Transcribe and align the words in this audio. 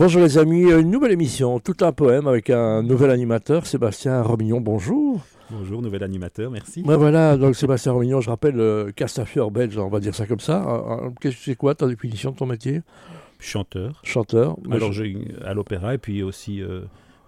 Bonjour 0.00 0.22
les 0.22 0.38
amis, 0.38 0.62
une 0.62 0.90
nouvelle 0.90 1.12
émission, 1.12 1.60
tout 1.60 1.76
un 1.82 1.92
poème 1.92 2.26
avec 2.26 2.48
un 2.48 2.82
nouvel 2.82 3.10
animateur, 3.10 3.66
Sébastien 3.66 4.22
Romignon, 4.22 4.58
bonjour. 4.58 5.20
Bonjour, 5.50 5.82
nouvel 5.82 6.02
animateur, 6.02 6.50
merci. 6.50 6.82
Ben 6.82 6.96
voilà, 6.96 7.36
donc 7.36 7.54
Sébastien 7.54 7.92
Romignon, 7.92 8.22
je 8.22 8.30
rappelle, 8.30 8.58
euh, 8.58 8.92
Castafiore 8.96 9.50
belge, 9.50 9.76
on 9.76 9.88
va 9.88 10.00
dire 10.00 10.14
ça 10.14 10.24
comme 10.26 10.40
ça. 10.40 10.64
Euh, 10.66 11.06
euh, 11.08 11.10
Qu'est-ce 11.20 11.36
que 11.36 11.42
c'est 11.42 11.54
quoi 11.54 11.74
ta 11.74 11.86
définition 11.86 12.30
de 12.30 12.36
ton 12.36 12.46
métier? 12.46 12.80
Chanteur. 13.38 14.00
Chanteur. 14.02 14.56
Alors, 14.70 14.92
je- 14.92 15.04
à 15.44 15.52
l'opéra 15.52 15.92
et 15.94 15.98
puis 15.98 16.22
aussi 16.22 16.62
euh, 16.62 16.80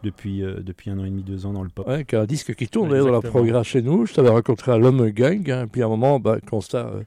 depuis, 0.02 0.42
euh, 0.42 0.60
depuis 0.60 0.90
un 0.90 0.98
an 0.98 1.04
et 1.04 1.10
demi, 1.10 1.22
deux 1.22 1.46
ans 1.46 1.52
dans 1.52 1.62
le 1.62 1.68
pop. 1.68 1.86
Ouais, 1.86 2.04
un 2.12 2.24
disque 2.24 2.54
qui 2.54 2.68
tourne 2.68 2.88
dans 2.96 3.10
la 3.10 3.20
progrès 3.20 3.64
chez 3.64 3.82
nous. 3.82 4.06
Je 4.06 4.14
t'avais 4.14 4.28
rencontré 4.28 4.72
à 4.72 4.78
l'homme 4.78 5.08
gang, 5.10 5.50
hein, 5.50 5.66
puis 5.70 5.82
à 5.82 5.86
un 5.86 5.88
moment, 5.88 6.20
bah, 6.20 6.38
constat 6.40 6.88
euh, 6.88 7.02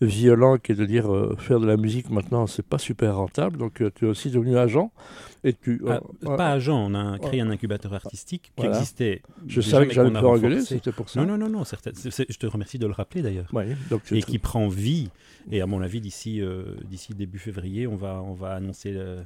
violent 0.00 0.58
qui 0.58 0.72
est 0.72 0.74
de 0.74 0.84
dire 0.84 1.12
euh, 1.12 1.36
faire 1.38 1.60
de 1.60 1.66
la 1.66 1.76
musique 1.76 2.10
maintenant, 2.10 2.46
c'est 2.46 2.66
pas 2.66 2.78
super 2.78 3.16
rentable. 3.16 3.56
Donc 3.58 3.82
tu 3.94 4.04
es 4.04 4.08
aussi 4.08 4.30
devenu 4.30 4.56
agent. 4.56 4.92
Et 5.42 5.54
tu, 5.54 5.82
Ah, 5.88 6.00
pas 6.36 6.50
agent, 6.50 6.76
on 6.76 6.94
a 6.94 7.18
créé 7.18 7.40
un 7.40 7.50
incubateur 7.50 7.94
artistique 7.94 8.52
qui 8.56 8.62
Voilà. 8.62 8.76
existait. 8.76 9.22
je 9.46 9.60
savais 9.62 9.86
que 9.86 9.94
j'allais 9.94 10.10
me 10.10 10.18
engueuler, 10.18 10.60
c'était 10.60 10.92
pour 10.92 11.08
ça. 11.08 11.20
Non, 11.24 11.26
non, 11.26 11.48
non, 11.48 11.58
non, 11.60 11.64
je 11.64 12.38
te 12.38 12.46
remercie 12.46 12.78
de 12.78 12.86
le 12.86 12.92
rappeler 12.92 13.22
d'ailleurs. 13.22 13.48
Ouais, 13.52 13.68
Et 14.12 14.22
qui 14.22 14.38
prend 14.38 14.68
vie. 14.68 15.08
Et 15.50 15.62
à 15.62 15.66
mon 15.66 15.80
avis, 15.80 16.00
d'ici 16.00 16.42
d'ici 16.88 17.14
début 17.14 17.38
février, 17.38 17.86
on 17.86 17.96
va, 17.96 18.22
on 18.22 18.34
va 18.34 18.52
annoncer 18.52 18.92
le, 18.92 19.20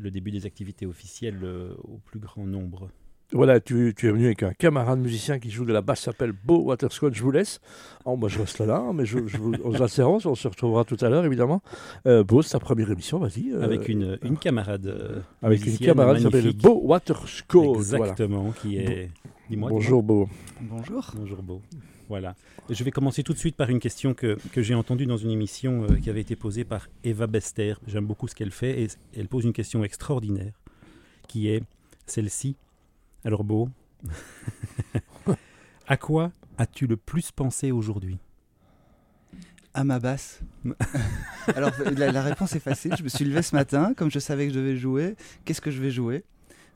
le 0.00 0.10
début 0.10 0.30
des 0.30 0.46
activités 0.46 0.86
officielles 0.86 1.40
euh, 1.42 1.74
au 1.84 1.98
plus 2.04 2.18
grand 2.18 2.44
nombre. 2.46 2.90
Voilà, 3.32 3.60
tu, 3.60 3.94
tu 3.96 4.08
es 4.08 4.10
venu 4.10 4.24
avec 4.26 4.42
un 4.42 4.52
camarade 4.52 4.98
musicien 4.98 5.38
qui 5.38 5.50
joue 5.50 5.64
de 5.64 5.72
la 5.72 5.82
basse, 5.82 6.00
s'appelle 6.00 6.32
Beau 6.32 6.62
Waterscott. 6.64 7.14
Je 7.14 7.22
vous 7.22 7.30
laisse. 7.30 7.60
Oh, 8.04 8.16
moi, 8.16 8.28
je 8.28 8.40
reste 8.40 8.58
là, 8.58 8.78
hein, 8.78 8.92
mais 8.92 9.06
je, 9.06 9.24
je 9.28 9.36
vous, 9.36 9.52
aux 9.62 9.80
assurances, 9.84 10.26
on 10.26 10.34
se 10.34 10.48
retrouvera 10.48 10.84
tout 10.84 10.96
à 11.00 11.08
l'heure, 11.08 11.24
évidemment. 11.24 11.62
Euh, 12.06 12.24
Beau, 12.24 12.42
c'est 12.42 12.50
ta 12.50 12.58
première 12.58 12.90
émission, 12.90 13.20
vas-y. 13.20 13.52
euh, 13.52 13.62
Avec 13.62 13.88
une, 13.88 14.18
une 14.24 14.36
camarade. 14.36 14.86
euh, 14.88 15.20
avec 15.42 15.64
une 15.64 15.78
camarade 15.78 16.16
qui 16.16 16.22
s'appelle 16.24 16.40
magnifique. 16.42 16.62
Beau 16.62 16.80
Waterscott. 16.82 17.62
Voilà. 17.64 18.06
Exactement, 18.06 18.50
qui 18.60 18.78
est. 18.78 19.10
Dis-moi. 19.48 19.70
Bonjour, 19.70 20.02
Beau. 20.02 20.28
Bonjour. 20.62 21.12
Bonjour 21.16 21.42
Beau. 21.44 21.62
Voilà. 22.10 22.34
Je 22.68 22.82
vais 22.82 22.90
commencer 22.90 23.22
tout 23.22 23.32
de 23.32 23.38
suite 23.38 23.54
par 23.54 23.70
une 23.70 23.78
question 23.78 24.14
que, 24.14 24.36
que 24.50 24.62
j'ai 24.62 24.74
entendue 24.74 25.06
dans 25.06 25.16
une 25.16 25.30
émission 25.30 25.84
euh, 25.84 25.94
qui 25.94 26.10
avait 26.10 26.20
été 26.20 26.34
posée 26.34 26.64
par 26.64 26.88
Eva 27.04 27.28
Bester. 27.28 27.74
J'aime 27.86 28.04
beaucoup 28.04 28.26
ce 28.26 28.34
qu'elle 28.34 28.50
fait 28.50 28.82
et 28.82 28.88
elle 29.16 29.28
pose 29.28 29.44
une 29.44 29.52
question 29.52 29.84
extraordinaire 29.84 30.52
qui 31.28 31.48
est 31.48 31.62
celle-ci. 32.06 32.56
Alors 33.24 33.44
Beau, 33.44 33.68
à 35.86 35.96
quoi 35.96 36.32
as-tu 36.58 36.88
le 36.88 36.96
plus 36.96 37.30
pensé 37.30 37.70
aujourd'hui? 37.70 38.18
À 39.72 39.84
ma 39.84 40.00
basse. 40.00 40.40
Alors, 41.54 41.70
la, 41.96 42.10
la 42.10 42.22
réponse 42.22 42.56
est 42.56 42.60
facile. 42.60 42.92
Je 42.98 43.04
me 43.04 43.08
suis 43.08 43.24
levé 43.24 43.40
ce 43.42 43.54
matin, 43.54 43.94
comme 43.96 44.10
je 44.10 44.18
savais 44.18 44.48
que 44.48 44.52
je 44.52 44.58
devais 44.58 44.76
jouer. 44.76 45.14
Qu'est-ce 45.44 45.60
que 45.60 45.70
je 45.70 45.80
vais 45.80 45.92
jouer? 45.92 46.24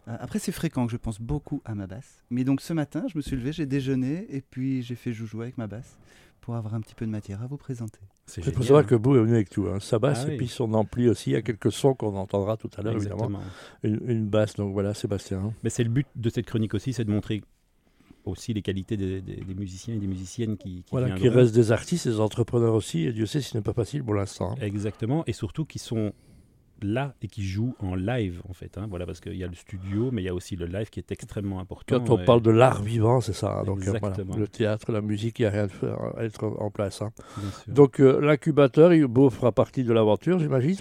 Après, 0.06 0.38
c'est 0.38 0.52
fréquent 0.52 0.86
que 0.86 0.92
je 0.92 0.96
pense 0.96 1.20
beaucoup 1.20 1.62
à 1.64 1.74
ma 1.74 1.86
basse. 1.86 2.22
Mais 2.30 2.44
donc, 2.44 2.60
ce 2.60 2.72
matin, 2.72 3.04
je 3.10 3.16
me 3.16 3.22
suis 3.22 3.36
levé, 3.36 3.52
j'ai 3.52 3.66
déjeuné 3.66 4.26
et 4.28 4.40
puis 4.42 4.82
j'ai 4.82 4.94
fait 4.96 5.12
joujou 5.12 5.40
avec 5.42 5.56
ma 5.58 5.66
basse 5.66 5.96
pour 6.42 6.56
avoir 6.56 6.74
un 6.74 6.80
petit 6.82 6.94
peu 6.94 7.06
de 7.06 7.10
matière 7.10 7.40
à 7.42 7.46
vous 7.46 7.56
présenter. 7.56 8.00
C'est 8.26 8.42
Il 8.42 8.44
faut 8.44 8.50
génial. 8.50 8.66
savoir 8.66 8.86
que 8.86 8.94
Beau 8.96 9.16
est 9.16 9.20
venu 9.20 9.34
avec 9.34 9.48
tout. 9.48 9.66
Hein. 9.66 9.80
Sa 9.80 9.98
basse 9.98 10.24
Ah 10.24 10.28
et 10.28 10.32
oui. 10.32 10.36
puis 10.36 10.48
son 10.48 10.74
ampli 10.74 11.08
aussi. 11.08 11.30
Il 11.30 11.32
y 11.32 11.36
a 11.36 11.42
quelques 11.42 11.72
sons 11.72 11.94
qu'on 11.94 12.14
entendra 12.16 12.58
tout 12.58 12.68
à 12.76 12.82
l'heure, 12.82 12.96
évidemment. 12.96 13.30
Une, 13.82 13.98
une 14.06 14.26
basse, 14.26 14.54
donc 14.56 14.74
voilà, 14.74 14.92
Sébastien. 14.92 15.54
Mais 15.62 15.70
c'est 15.70 15.84
le 15.84 15.90
but 15.90 16.06
de 16.16 16.28
cette 16.28 16.44
chronique 16.46 16.74
aussi, 16.74 16.92
c'est 16.92 17.04
de 17.04 17.10
montrer 17.10 17.42
aussi 18.26 18.52
les 18.54 18.62
qualités 18.62 18.96
des, 18.98 19.20
des- 19.22 19.36
des 19.36 19.54
musiciens 19.54 19.94
et 19.94 19.98
des 19.98 20.06
musiciennes 20.06 20.56
qui, 20.58 20.82
qui 20.82 20.84
Voilà, 20.90 21.14
qui 21.14 21.28
restent 21.30 21.54
des 21.54 21.72
artistes, 21.72 22.08
des 22.08 22.20
entrepreneurs 22.20 22.74
aussi. 22.74 23.04
Et 23.04 23.12
Dieu 23.12 23.24
sait 23.26 23.40
si 23.40 23.50
ce 23.50 23.56
n'est 23.56 23.62
pas 23.62 23.72
facile 23.74 24.02
pour 24.04 24.14
l'instant. 24.14 24.52
hein. 24.52 24.62
Exactement, 24.62 25.24
et 25.26 25.32
surtout 25.32 25.64
qui 25.64 25.78
sont 25.78 26.12
là 26.82 27.14
et 27.22 27.28
qui 27.28 27.42
jouent 27.44 27.74
en 27.78 27.94
live 27.94 28.42
en 28.48 28.52
fait. 28.52 28.76
hein. 28.78 28.86
Voilà, 28.88 29.06
parce 29.06 29.20
qu'il 29.20 29.36
y 29.36 29.44
a 29.44 29.46
le 29.46 29.54
studio, 29.54 30.10
mais 30.12 30.22
il 30.22 30.24
y 30.24 30.28
a 30.28 30.34
aussi 30.34 30.56
le 30.56 30.66
live 30.66 30.90
qui 30.90 31.00
est 31.00 31.10
extrêmement 31.12 31.60
important. 31.60 31.98
Quand 31.98 32.10
on 32.10 32.18
et- 32.20 32.24
parle 32.24 32.42
de 32.42 32.50
l'art 32.50 32.82
vivant, 32.82 33.20
c'est 33.20 33.32
ça. 33.32 33.60
hein. 33.60 33.64
Donc, 33.64 33.86
euh, 33.86 33.94
voilà, 34.00 34.16
le 34.36 34.48
théâtre, 34.48 34.92
la 34.92 35.00
musique, 35.00 35.38
il 35.38 35.42
n'y 35.42 35.46
a 35.46 35.50
rien 35.50 35.68
à 36.16 36.24
être 36.24 36.44
en 36.44 36.70
place. 36.70 37.00
hein. 37.02 37.12
Donc, 37.68 38.00
euh, 38.00 38.20
l'incubateur, 38.20 38.90
Beau 39.08 39.30
fera 39.30 39.52
partie 39.52 39.84
de 39.84 39.92
l'aventure, 39.92 40.38
j'imagine? 40.38 40.76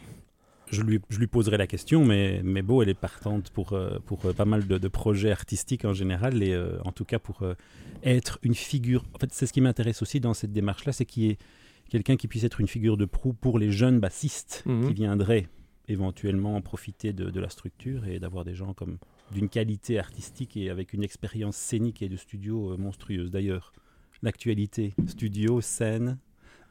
je, 0.72 0.81
lui, 0.81 1.00
je 1.09 1.19
lui 1.19 1.28
poserai 1.28 1.57
la 1.57 1.67
question, 1.67 2.03
mais, 2.03 2.41
mais 2.44 2.62
Beau, 2.63 2.81
elle 2.81 2.90
est 2.90 2.94
partante 3.00 3.51
pour, 3.51 3.73
euh, 3.73 4.00
pour 4.06 4.25
euh, 4.25 4.34
pas 4.34 4.46
mal 4.46 4.66
de, 4.66 4.78
de 4.79 4.88
projets 4.88 5.31
artistiques 5.31 5.85
en 5.85 5.94
général, 5.94 6.41
et 6.41 6.57
en 6.84 6.91
tout 6.91 7.06
cas 7.06 7.19
pour 7.19 7.44
être 8.03 8.40
une 8.44 8.56
figure. 8.56 9.03
En 9.13 9.19
fait, 9.19 9.29
c'est 9.31 9.46
ce 9.46 9.53
qui 9.53 9.62
m'intéresse 9.62 10.01
aussi 10.01 10.19
dans 10.19 10.34
cette 10.34 10.51
démarche-là, 10.51 10.91
c'est 10.91 11.06
qu'il 11.06 11.23
y 11.23 11.29
ait 11.29 11.38
quelqu'un 11.90 12.16
qui 12.16 12.28
puisse 12.28 12.44
être 12.44 12.59
une 12.59 12.67
figure 12.67 12.97
de 12.97 13.06
proue 13.06 13.34
pour 13.34 13.59
les 13.59 13.72
jeunes 13.72 14.00
bassistes 14.00 14.63
Mhm. 14.66 14.88
qui 14.88 14.94
viendraient 14.94 15.47
éventuellement 15.88 16.55
en 16.55 16.61
profiter 16.61 17.13
de, 17.13 17.29
de 17.29 17.39
la 17.39 17.49
structure 17.49 18.05
et 18.07 18.19
d'avoir 18.19 18.45
des 18.45 18.55
gens 18.55 18.73
comme 18.73 18.97
d'une 19.31 19.49
qualité 19.49 19.99
artistique 19.99 20.55
et 20.57 20.69
avec 20.69 20.94
une 20.94 21.03
expérience 21.03 21.57
scénique 21.57 22.01
et 22.01 22.09
de 22.09 22.17
studio 22.17 22.73
euh, 22.73 22.77
monstrueuse. 22.77 23.31
D'ailleurs, 23.31 23.73
l'actualité, 24.22 24.93
studio, 25.07 25.61
scène, 25.61 26.17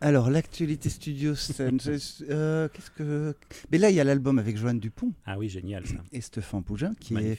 Alors, 0.00 0.30
l'actualité 0.30 0.88
studio 0.88 1.34
scène. 1.34 1.78
euh, 2.30 2.68
Qu'est-ce 2.72 2.90
que. 2.90 3.34
Mais 3.70 3.78
là, 3.78 3.90
il 3.90 3.96
y 3.96 4.00
a 4.00 4.04
l'album 4.04 4.38
avec 4.38 4.56
Joanne 4.56 4.80
Dupont 4.80 5.12
ah 5.26 5.38
oui, 5.38 5.48
génial 5.48 5.86
ça, 5.86 6.02
et 6.12 6.20
Stéphane 6.20 6.64
Pougin 6.64 6.94
qui 6.94 7.14
est 7.16 7.38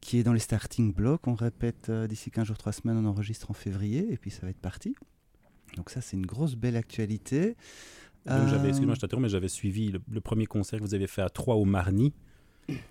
qui 0.00 0.18
est 0.18 0.22
dans 0.22 0.34
les 0.34 0.40
starting 0.40 0.92
blocks. 0.92 1.26
On 1.26 1.34
répète 1.34 1.88
euh, 1.88 2.06
d'ici 2.06 2.30
15 2.30 2.46
jours, 2.48 2.58
3 2.58 2.72
semaines, 2.72 2.98
on 2.98 3.06
enregistre 3.06 3.50
en 3.50 3.54
février, 3.54 4.12
et 4.12 4.18
puis 4.18 4.30
ça 4.30 4.42
va 4.42 4.50
être 4.50 4.60
parti. 4.60 4.94
Donc 5.76 5.88
ça, 5.88 6.02
c'est 6.02 6.16
une 6.16 6.26
grosse 6.26 6.56
belle 6.56 6.76
actualité. 6.76 7.56
Donc 8.26 8.48
j'avais, 8.48 8.66
Euh, 8.66 8.68
excuse-moi, 8.68 8.94
je 8.94 9.00
t'interromps, 9.00 9.22
mais 9.24 9.28
j'avais 9.28 9.48
suivi 9.48 9.88
le, 9.92 10.00
le 10.10 10.20
premier 10.20 10.46
concert 10.46 10.78
que 10.78 10.84
vous 10.84 10.94
avez 10.94 11.06
fait 11.06 11.22
à 11.22 11.28
Troyes 11.28 11.56
au 11.56 11.64
Marny, 11.64 12.12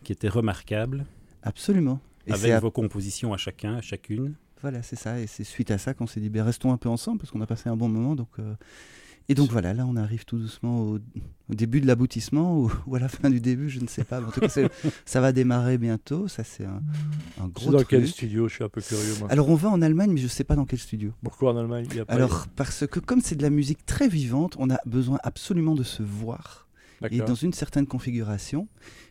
qui 0.03 0.11
était 0.11 0.29
remarquable, 0.29 1.05
Absolument. 1.41 1.99
Et 2.27 2.31
avec 2.33 2.51
à- 2.51 2.59
vos 2.59 2.71
compositions 2.71 3.33
à 3.33 3.37
chacun, 3.37 3.75
à 3.75 3.81
chacune. 3.81 4.35
Voilà, 4.61 4.81
c'est 4.81 4.95
ça. 4.95 5.19
Et 5.19 5.27
c'est 5.27 5.43
suite 5.43 5.71
à 5.71 5.77
ça 5.77 5.93
qu'on 5.93 6.07
s'est 6.07 6.21
dit, 6.21 6.29
ben, 6.29 6.43
restons 6.43 6.71
un 6.71 6.77
peu 6.77 6.87
ensemble, 6.87 7.17
parce 7.19 7.31
qu'on 7.31 7.41
a 7.41 7.45
passé 7.47 7.67
un 7.67 7.75
bon 7.75 7.89
moment. 7.89 8.15
Donc, 8.15 8.29
euh, 8.39 8.53
Et 9.29 9.35
donc 9.35 9.49
voilà, 9.51 9.73
là, 9.73 9.85
on 9.87 9.95
arrive 9.95 10.25
tout 10.25 10.37
doucement 10.37 10.81
au, 10.81 10.95
au 10.97 11.53
début 11.53 11.79
de 11.81 11.87
l'aboutissement, 11.87 12.57
ou, 12.59 12.71
ou 12.87 12.95
à 12.95 12.99
la 12.99 13.07
fin 13.07 13.29
du 13.29 13.39
début, 13.39 13.69
je 13.69 13.79
ne 13.79 13.87
sais 13.87 14.03
pas. 14.03 14.21
En 14.21 14.29
tout 14.31 14.41
cas, 14.41 14.47
ça 15.05 15.21
va 15.21 15.31
démarrer 15.31 15.77
bientôt. 15.77 16.27
Ça, 16.27 16.43
c'est 16.43 16.65
un, 16.65 16.81
un 17.41 17.47
gros 17.47 17.71
dans 17.71 17.77
truc. 17.77 17.89
quel 17.89 18.07
studio? 18.07 18.47
Je 18.49 18.55
suis 18.55 18.63
un 18.63 18.69
peu 18.69 18.81
curieux, 18.81 19.13
moi. 19.19 19.29
Alors, 19.31 19.49
on 19.49 19.55
va 19.55 19.69
en 19.69 19.81
Allemagne, 19.81 20.11
mais 20.11 20.19
je 20.19 20.25
ne 20.25 20.29
sais 20.29 20.43
pas 20.43 20.55
dans 20.55 20.65
quel 20.65 20.79
studio. 20.79 21.11
Pourquoi 21.23 21.53
en 21.53 21.57
Allemagne? 21.57 21.87
Il 21.91 21.97
y 21.97 21.99
a 22.01 22.05
pas- 22.05 22.13
Alors, 22.13 22.47
parce 22.55 22.85
que 22.85 22.99
comme 22.99 23.21
c'est 23.21 23.35
de 23.35 23.43
la 23.43 23.49
musique 23.49 23.85
très 23.85 24.07
vivante, 24.09 24.55
on 24.59 24.69
a 24.69 24.79
besoin 24.85 25.19
absolument 25.23 25.75
de 25.75 25.83
se 25.83 26.03
voir 26.03 26.67
et 27.11 27.17
dans 27.19 27.35
une 27.35 27.53
certaine 27.53 27.85
configuration. 27.87 28.67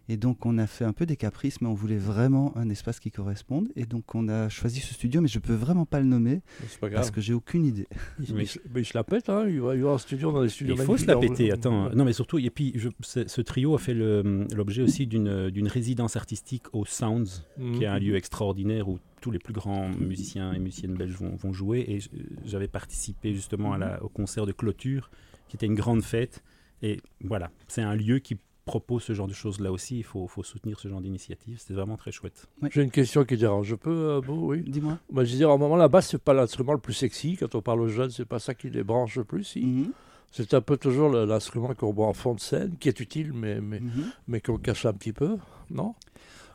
Et 0.09 0.17
donc, 0.17 0.45
on 0.45 0.59
a 0.59 0.67
fait 0.67 0.85
un 0.85 0.93
peu 0.93 1.07
des 1.07 1.17
caprices, 1.17 1.61
mais 1.61 1.69
on 1.69 1.75
voulait 1.75 1.97
vraiment 1.97 2.53
un 2.57 2.69
espace 2.71 2.99
qui 2.99 3.11
corresponde. 3.13 3.69
Et 3.77 3.85
donc, 3.87 4.15
on 4.17 4.29
a 4.29 4.49
choisi 4.49 4.81
ce 4.81 4.95
studio, 4.95 5.21
mais 5.21 5.29
je 5.29 5.39
peux 5.39 5.55
vraiment 5.55 5.87
pas 5.87 6.01
le 6.01 6.07
nommer 6.07 6.43
C'est 6.69 6.81
pas 6.81 6.89
grave. 6.89 7.01
parce 7.03 7.11
que 7.13 7.21
j'ai 7.21 7.33
aucune 7.33 7.65
idée. 7.65 7.87
Mais 8.35 8.45
il 8.77 8.85
se 8.85 8.95
la 8.95 9.05
pète, 9.05 9.29
hein. 9.29 9.47
il, 9.49 9.61
va, 9.61 9.77
il 9.77 9.83
va 9.83 9.91
en 9.91 9.99
studio 9.99 10.33
dans 10.33 10.43
des 10.43 10.49
studios 10.49 10.75
Il 10.77 10.83
faut 10.83 10.97
se 10.97 11.07
la 11.07 11.17
péter, 11.17 11.53
attends. 11.53 11.91
Non, 11.95 12.05
mais 12.05 12.13
surtout, 12.13 12.39
et 12.39 12.51
puis 12.51 12.73
je- 12.75 12.89
ce, 13.01 13.41
trio 13.41 13.75
a 13.75 13.79
fait 13.79 13.95
l'objet 13.95 14.83
aussi 14.83 15.07
d'une 15.07 15.69
résidence 15.69 16.17
artistique 16.17 16.65
au 16.73 16.85
Sounds, 16.85 17.45
Mhm. 17.59 17.77
qui 17.79 17.85
est 17.85 17.87
un 17.87 17.99
lieu 18.01 18.17
extraordinaire 18.17 18.89
où 18.89 18.99
tous 19.21 19.31
les 19.31 19.39
plus 19.39 19.53
grands 19.55 19.89
musiciens 19.89 20.53
et 20.53 20.59
musiciennes 20.59 20.95
belges 20.95 21.15
vont, 21.15 21.37
vont 21.37 21.53
jouer. 21.53 21.85
Et 21.87 22.01
j- 22.01 22.11
j'avais 22.45 22.67
participé 22.69 23.35
justement 23.35 23.73
à 23.73 23.79
la- 23.79 24.03
au 24.03 24.09
concert 24.09 24.47
de 24.47 24.53
clôture, 24.53 25.11
qui 25.49 25.57
était 25.57 25.67
une 25.67 25.77
grande 25.77 26.03
fête. 26.03 26.43
Et 26.83 27.01
voilà, 27.23 27.51
c'est 27.69 27.83
un 27.83 27.95
lieu 27.95 28.19
qui 28.19 28.37
propose 28.65 29.03
ce 29.03 29.13
genre 29.13 29.27
de 29.29 29.33
choses 29.33 29.61
là 29.61 29.73
aussi. 29.73 29.99
Il 29.99 30.05
faut, 30.05 30.27
faut 30.29 30.43
soutenir 30.43 30.79
ce 30.79 30.89
genre 30.89 31.01
d'initiative. 31.01 31.59
C'était 31.59 31.75
vraiment 31.75 31.97
très 31.97 32.13
chouette. 32.13 32.47
J'ai 32.71 32.83
une 32.83 32.91
question 32.91 33.25
qui 33.25 33.37
dérange. 33.37 33.67
Je 33.67 33.75
peux, 33.75 33.91
euh, 33.91 34.21
Beau, 34.21 34.51
oui 34.51 34.63
Dis-moi. 34.67 34.99
Moi, 35.11 35.25
je 35.25 35.33
veux 35.33 35.37
dire, 35.39 35.51
en 35.51 35.59
moment, 35.59 35.77
la 35.77 35.89
basse, 35.89 36.09
c'est 36.11 36.23
pas 36.23 36.33
l'instrument 36.35 36.73
le 36.73 36.79
plus 36.79 36.93
sexy. 36.95 37.37
Quand 37.37 37.55
on 37.55 37.63
parle 37.63 37.81
aux 37.81 37.89
jeunes, 37.89 38.11
c'est 38.11 38.25
pas 38.25 38.39
ça 38.39 38.55
qui 38.55 38.71
les 38.71 38.85
branche 38.85 39.17
le 39.17 39.25
plus. 39.25 39.45
si. 39.45 39.61
Mhm. 39.65 39.93
C'est 40.35 40.55
un 40.55 40.61
peu 40.63 40.79
toujours 40.79 41.11
l'instrument 41.11 41.75
qu'on 41.75 41.93
voit 41.93 42.07
en 42.07 42.15
fond 42.15 42.35
de 42.35 42.41
scène, 42.41 42.77
qui 42.81 42.89
est 42.89 42.99
utile, 43.01 43.33
mais, 43.35 43.61
mais, 43.61 43.81
Mhm. 43.81 44.11
mais 44.29 44.41
qu'on 44.41 44.57
cache 44.57 44.87
un 44.87 44.95
petit 44.95 45.13
peu, 45.13 45.37
non? 45.71 45.95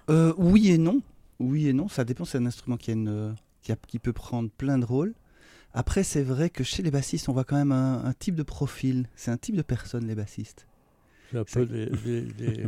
Euh, 0.10 0.34
oui 0.38 0.72
et 0.72 0.78
non. 0.78 1.02
Oui 1.40 1.68
et 1.68 1.74
non. 1.74 1.88
Ça 1.88 2.04
dépend. 2.04 2.26
C'est 2.26 2.40
un 2.40 2.46
instrument 2.48 2.78
qui, 2.78 2.90
a 2.92 2.94
une, 2.94 3.08
euh, 3.10 3.32
qui, 3.62 3.72
a- 3.72 3.78
qui 3.88 4.00
peut 4.00 4.14
prendre 4.14 4.50
plein 4.50 4.78
de 4.80 4.86
rôles. 4.86 5.14
Après, 5.74 6.04
c'est 6.04 6.24
vrai 6.24 6.50
que 6.50 6.64
chez 6.64 6.82
les 6.84 6.92
bassistes, 6.92 7.30
on 7.30 7.34
voit 7.34 7.44
quand 7.44 7.56
même 7.58 7.72
un, 7.72 8.04
un 8.04 8.14
type 8.14 8.36
de 8.36 8.44
profil. 8.44 9.08
C'est 9.16 9.32
un 9.32 9.38
type 9.38 9.56
de 9.56 9.62
personne, 9.62 10.08
les 10.08 10.16
bassistes. 10.16 10.68
C'est 11.32 11.38
un 11.40 11.44
peu 11.44 11.66
des, 11.66 11.86
des, 12.06 12.22
des- 12.22 12.68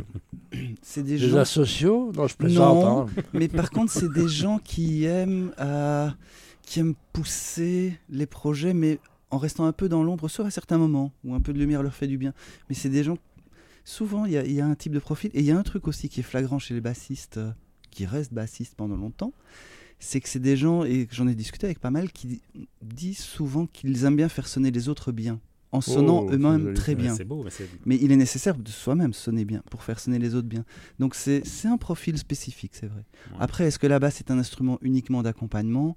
C'est 0.82 1.02
des 1.02 1.18
des 1.18 1.28
gens. 1.30 1.38
asociaux 1.38 2.12
Non, 2.14 2.26
je 2.26 2.36
plaisante. 2.36 2.84
Non. 2.84 3.00
hein. 3.02 3.22
Mais 3.32 3.48
par 3.48 3.70
contre, 3.70 3.90
c'est 3.90 4.12
des 4.12 4.28
gens 4.28 4.58
qui 4.58 5.04
aiment, 5.04 5.50
euh, 5.58 6.08
qui 6.62 6.80
aiment 6.80 6.94
pousser 7.12 7.98
les 8.10 8.26
projets, 8.26 8.74
mais 8.74 8.98
en 9.30 9.38
restant 9.38 9.64
un 9.64 9.72
peu 9.72 9.88
dans 9.88 10.02
l'ombre 10.02 10.28
sur 10.28 10.44
un 10.44 10.50
certain 10.50 10.76
moment, 10.76 11.12
où 11.24 11.34
un 11.34 11.40
peu 11.40 11.52
de 11.52 11.58
lumière 11.58 11.82
leur 11.82 11.94
fait 11.94 12.06
du 12.06 12.18
bien. 12.18 12.34
Mais 12.68 12.74
c'est 12.74 12.90
des 12.90 13.02
gens. 13.02 13.16
Souvent, 13.84 14.26
il 14.26 14.32
y, 14.32 14.36
a- 14.36 14.44
il 14.44 14.52
y 14.52 14.60
a 14.60 14.66
un 14.66 14.74
type 14.74 14.92
de 14.92 14.98
profil. 14.98 15.30
Et 15.34 15.40
il 15.40 15.46
y 15.46 15.50
a 15.52 15.58
un 15.58 15.62
truc 15.62 15.88
aussi 15.88 16.08
qui 16.08 16.20
est 16.20 16.24
flagrant 16.24 16.58
chez 16.58 16.74
les 16.74 16.80
bassistes, 16.82 17.38
euh, 17.38 17.50
qui 17.90 18.04
restent 18.06 18.34
bassistes 18.34 18.74
pendant 18.76 18.96
longtemps. 18.96 19.32
C'est 20.00 20.20
que 20.20 20.28
c'est 20.28 20.40
des 20.40 20.56
gens, 20.56 20.82
et 20.84 21.06
j'en 21.12 21.28
ai 21.28 21.34
discuté 21.34 21.66
avec 21.66 21.78
pas 21.78 21.90
mal, 21.90 22.10
qui 22.10 22.40
disent 22.82 23.18
souvent 23.20 23.66
qu'ils 23.66 24.04
aiment 24.04 24.16
bien 24.16 24.28
faire 24.28 24.48
sonner 24.48 24.70
les 24.70 24.88
autres 24.88 25.12
bien. 25.12 25.38
en 25.72 25.80
sonnant 25.80 26.22
Oh, 26.22 26.26
c'est 26.28 26.34
eux-mêmes 26.34 26.74
très 26.74 26.94
bien. 26.96 27.14
Beau, 27.24 27.44
mais 27.86 27.96
il 28.00 28.10
est 28.10 28.16
nécessaire 28.16 28.56
de 28.56 28.68
soi-même 28.68 29.12
sonner 29.12 29.44
bien 29.44 29.62
pour 29.70 29.82
faire 29.84 30.00
sonner 30.00 30.18
les 30.18 30.34
autres 30.34 30.48
bien. 30.48 30.64
Donc 30.98 31.14
c'est 31.14 31.42
c'est 31.46 31.68
un 31.68 31.76
profil 31.76 32.18
spécifique, 32.18 32.72
c'est 32.74 32.86
vrai. 32.86 33.04
Ouais. 33.30 33.36
Après, 33.38 33.66
est-ce 33.66 33.78
que 33.78 33.86
la 33.86 33.98
basse 34.00 34.18
est 34.20 34.30
un 34.32 34.38
instrument 34.38 34.78
uniquement 34.82 35.22
d'accompagnement? 35.22 35.96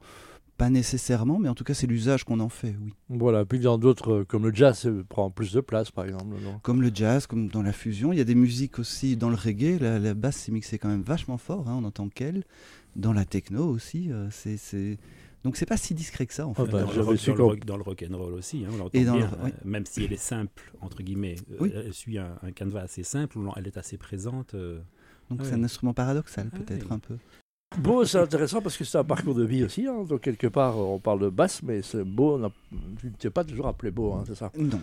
Pas 0.56 0.70
nécessairement, 0.70 1.40
mais 1.40 1.50
en 1.50 1.56
tout 1.56 1.64
cas, 1.64 1.74
c'est 1.74 1.88
l'usage 1.88 2.26
qu'on 2.26 2.40
en 2.40 2.48
fait, 2.50 2.76
oui. 2.80 2.94
Voilà, 3.10 3.44
puis 3.44 3.60
dans 3.60 3.80
d'autres, 3.80 4.12
euh, 4.20 4.24
comme 4.24 4.46
le 4.46 4.54
jazz, 4.54 4.88
prend 5.10 5.32
plus 5.32 5.52
de 5.52 5.62
place, 5.62 5.90
par 5.90 6.06
exemple. 6.06 6.36
non? 6.44 6.60
Comme 6.62 6.84
le 6.84 6.92
jazz, 6.94 7.26
comme 7.26 7.48
dans 7.48 7.64
la 7.64 7.74
fusion. 7.74 8.14
Il 8.14 8.20
y 8.20 8.22
a 8.22 8.24
des 8.24 8.36
musiques 8.36 8.78
aussi 8.78 9.18
dans 9.18 9.30
le 9.30 9.36
reggae. 9.36 9.80
La, 9.82 9.98
la 9.98 10.14
basse 10.14 10.36
s'est 10.38 10.52
mixée 10.52 10.78
quand 10.78 10.90
même 10.90 11.02
vachement 11.02 11.40
fort, 11.40 11.68
hein, 11.68 11.80
on 11.82 11.84
entend 11.86 12.08
qu'elle. 12.08 12.44
Dans 12.96 13.14
la 13.14 13.26
techno 13.26 13.66
aussi. 13.68 14.12
euh, 14.12 14.28
c'est 14.32 14.58
c'est- 14.58 14.98
Donc 15.44 15.58
c'est 15.58 15.66
pas 15.66 15.76
si 15.78 15.94
discret 15.94 16.26
que 16.26 16.34
ça, 16.34 16.48
en 16.48 16.54
fait. 16.54 16.62
Ah 16.62 16.66
bah, 16.72 16.84
dans, 16.84 16.92
le 16.94 17.02
rock, 17.02 17.18
su 17.18 17.30
dans, 17.32 17.36
le 17.36 17.42
qu'on- 17.42 17.48
rock, 17.50 17.66
dans 17.66 17.78
le 17.78 17.84
rock 17.84 18.06
and 18.10 18.18
roll 18.18 18.34
aussi, 18.34 18.64
hein, 18.66 18.70
on 18.74 18.78
l'entend 18.78 18.98
Et 18.98 19.04
dans 19.04 19.14
le- 19.16 19.20
bien, 19.20 19.32
oui. 19.44 19.50
euh, 19.52 19.60
même 19.66 19.86
si 19.86 20.04
elle 20.04 20.14
est 20.14 20.18
simple 20.18 20.72
entre 20.82 21.04
guillemets, 21.04 21.36
euh, 21.52 21.58
Oui. 21.60 21.72
elle 21.76 21.94
suit 21.94 22.18
un, 22.18 22.38
un 22.44 22.52
canevas 22.52 22.82
assez 22.84 23.04
simple, 23.04 23.38
où 23.38 23.52
elle 23.58 23.68
est 23.68 23.78
assez 23.78 23.98
présente. 23.98 24.54
euh, 24.54 24.80
Donc 25.30 25.40
Ah 25.42 25.46
c'est 25.46 25.54
oui. 25.56 25.62
un 25.62 25.64
instrument 25.64 25.94
paradoxal, 25.94 26.50
Ah 26.54 26.58
peut-être 26.60 26.92
un 26.92 27.00
peu. 27.00 27.18
Beau, 27.80 28.06
c'est 28.06 28.20
intéressant 28.20 28.62
parce 28.62 28.78
que 28.78 28.84
c'est 28.84 28.98
un 29.00 29.04
parcours 29.04 29.34
de 29.34 29.44
vie 29.44 29.64
aussi. 29.64 29.88
hein. 29.88 30.04
Donc, 30.08 30.22
quelque 30.22 30.46
part, 30.48 30.78
on 30.78 31.00
parle 31.00 31.22
de 31.22 31.30
basse, 31.30 31.64
mais 31.64 31.82
c'est 31.82 32.04
beau. 32.04 32.38
on 32.40 32.44
a- 32.46 32.52
Tu 33.00 33.08
ne 33.08 33.12
t'es 33.14 33.30
pas 33.32 33.44
toujours 33.44 33.66
appelé 33.68 33.90
beau, 33.92 34.14
hein, 34.14 34.24
c'est 34.28 34.36
ça? 34.36 34.52
Non. 34.58 34.80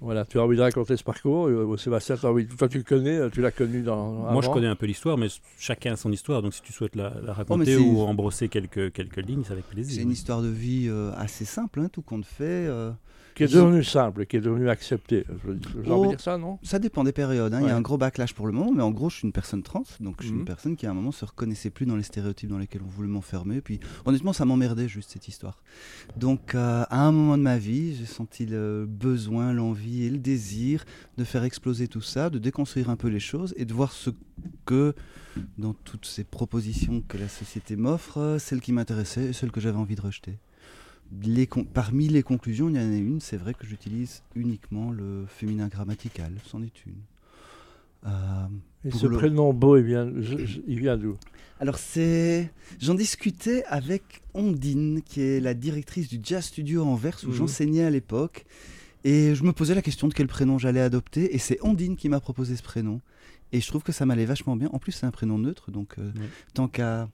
Voilà, 0.00 0.24
tu 0.26 0.38
as 0.38 0.42
envie 0.44 0.56
de 0.56 0.62
raconter 0.62 0.96
ce 0.96 1.02
parcours. 1.04 1.46
euh, 1.48 1.76
Sébastien, 1.78 2.16
t'as 2.20 2.28
envie... 2.28 2.46
toi, 2.46 2.68
tu 2.68 2.78
le 2.78 2.84
connais, 2.84 3.16
euh, 3.16 3.30
tu 3.30 3.40
l'as 3.40 3.50
connu 3.50 3.82
dans. 3.82 4.30
Moi, 4.32 4.42
je 4.42 4.48
connais 4.50 4.66
un 4.66 4.76
peu 4.76 4.86
l'histoire, 4.86 5.16
mais 5.16 5.28
chacun 5.58 5.94
a 5.94 5.96
son 5.96 6.12
histoire. 6.12 6.42
Donc, 6.42 6.52
si 6.54 6.62
tu 6.62 6.72
souhaites 6.72 6.94
la, 6.96 7.10
la 7.22 7.32
Oh, 7.32 7.32
raconter 7.32 7.64
c'est- 7.76 7.76
ou 7.76 8.00
embrosser 8.02 8.48
quelques, 8.48 8.92
quelques 8.92 9.16
lignes, 9.26 9.42
c'est 9.44 9.52
avec 9.52 9.64
C'est 9.68 9.74
plaisir. 9.74 10.02
une 10.02 10.10
histoire 10.10 10.42
de 10.42 10.48
vie 10.48 10.86
euh, 10.88 11.12
assez 11.16 11.44
simple, 11.44 11.80
hein, 11.80 11.88
tout 11.90 12.02
compte 12.02 12.26
fait. 12.26 12.44
euh, 12.44 12.92
Qui 13.34 13.42
est 13.44 13.52
devenu 13.52 13.84
simple, 13.84 14.24
qui 14.24 14.38
est 14.38 14.40
devenu 14.40 14.70
accepté. 14.70 15.24
Je 15.28 15.48
veux- 15.50 15.58
J'ai 15.84 15.90
envie 15.90 16.02
de 16.02 16.06
Oh. 16.06 16.08
dire 16.08 16.20
ça, 16.22 16.38
non? 16.38 16.58
Ça 16.62 16.78
dépend 16.78 17.04
des 17.04 17.12
périodes. 17.12 17.52
hein. 17.52 17.60
Il 17.62 17.66
y 17.66 17.70
a 17.70 17.76
un 17.76 17.82
gros 17.82 17.98
backlash 17.98 18.32
pour 18.32 18.46
le 18.46 18.52
moment, 18.54 18.72
mais 18.74 18.82
en 18.82 18.90
gros, 18.90 19.10
je 19.10 19.16
suis 19.16 19.26
une 19.26 19.32
personne 19.32 19.62
trans, 19.62 19.82
donc 20.00 20.16
je 20.20 20.24
suis 20.24 20.32
Mhm. 20.32 20.38
une 20.40 20.44
personne 20.46 20.74
qui 20.76 20.86
à 20.86 20.90
un 20.90 20.94
moment 20.94 21.12
se 21.12 21.22
reconnaissait 21.26 21.68
plus 21.68 21.84
dans 21.84 21.96
les 21.96 22.02
stéréotypes 22.02 22.48
dans 22.48 22.56
lesquels 22.56 22.80
on 22.82 22.88
voulait 22.88 23.08
m'enfermer. 23.10 23.60
Puis 23.60 23.78
honnêtement, 24.06 24.32
ça 24.32 24.46
m'emmerdait 24.46 24.88
juste 24.88 25.10
cette 25.10 25.28
histoire. 25.28 25.58
Donc 26.16 26.54
euh, 26.54 26.84
à 26.88 27.06
un 27.06 27.12
moment 27.12 27.36
de 27.36 27.42
ma 27.42 27.58
vie, 27.58 27.94
j'ai 27.96 28.06
senti 28.06 28.46
le 28.46 28.86
besoin, 28.88 29.52
l'envie 29.52 29.85
et 30.04 30.10
le 30.10 30.18
désir 30.18 30.84
de 31.16 31.24
faire 31.24 31.44
exploser 31.44 31.88
tout 31.88 32.00
ça, 32.00 32.30
de 32.30 32.38
déconstruire 32.38 32.90
un 32.90 32.96
peu 32.96 33.08
les 33.08 33.20
choses 33.20 33.54
et 33.56 33.64
de 33.64 33.72
voir 33.72 33.92
ce 33.92 34.10
que 34.64 34.94
dans 35.58 35.74
toutes 35.74 36.06
ces 36.06 36.24
propositions 36.24 37.02
que 37.06 37.18
la 37.18 37.28
société 37.28 37.76
m'offre, 37.76 38.36
celle 38.40 38.60
qui 38.60 38.72
m'intéressait 38.72 39.26
et 39.26 39.32
celle 39.32 39.50
que 39.52 39.60
j'avais 39.60 39.78
envie 39.78 39.94
de 39.96 40.00
rejeter. 40.02 40.34
Les 41.22 41.46
Parmi 41.72 42.08
les 42.08 42.22
conclusions, 42.24 42.68
il 42.68 42.74
y 42.76 42.78
en 42.78 42.90
a 42.90 42.96
une, 42.96 43.20
c'est 43.20 43.36
vrai 43.36 43.54
que 43.54 43.64
j'utilise 43.66 44.22
uniquement 44.34 44.90
le 44.90 45.24
féminin 45.28 45.68
grammatical, 45.68 46.32
c'en 46.46 46.62
est 46.62 46.84
une. 46.86 46.94
Euh, 48.06 48.10
Et 48.84 48.90
ce 48.90 49.06
le- 49.06 49.16
prénom 49.16 49.52
beau, 49.52 49.76
il 49.76 49.84
vient, 49.84 50.10
je- 50.20 50.44
je- 50.44 50.60
il 50.66 50.78
vient 50.80 50.96
d'où? 50.96 51.16
Alors 51.58 51.78
c'est, 51.78 52.50
j'en 52.78 52.94
discutais 52.94 53.64
avec 53.66 54.22
Ondine, 54.34 55.00
qui 55.02 55.22
est 55.22 55.40
la 55.40 55.54
directrice 55.54 56.08
du 56.08 56.20
Jazz 56.22 56.44
Studio 56.46 56.84
Anvers 56.84 57.18
où 57.24 57.28
Mhm. 57.28 57.34
j'enseignais 57.34 57.84
à 57.84 57.90
l'époque, 57.90 58.44
et 59.06 59.34
je 59.36 59.42
me 59.44 59.52
posais 59.52 59.74
la 59.74 59.82
question 59.82 60.08
de 60.08 60.14
quel 60.14 60.26
prénom 60.26 60.58
j'allais 60.58 60.80
adopter, 60.80 61.34
et 61.34 61.38
c'est 61.38 61.58
Ondine 61.62 61.94
qui 61.96 62.08
m'a 62.08 62.18
proposé 62.20 62.56
ce 62.56 62.62
prénom, 62.62 63.00
et 63.52 63.60
je 63.60 63.66
trouve 63.68 63.82
que 63.84 63.92
ça 63.92 64.04
m'allait 64.04 64.24
vachement 64.26 64.56
bien. 64.56 64.68
En 64.72 64.78
plus 64.80 64.92
c'est 64.92 65.06
un 65.06 65.10
prénom 65.12 65.38
neutre, 65.38 65.70
donc 65.70 65.94
euh, 65.98 66.10
Oui. 66.16 66.26
tant 66.54 66.66
qu'à 66.68 67.08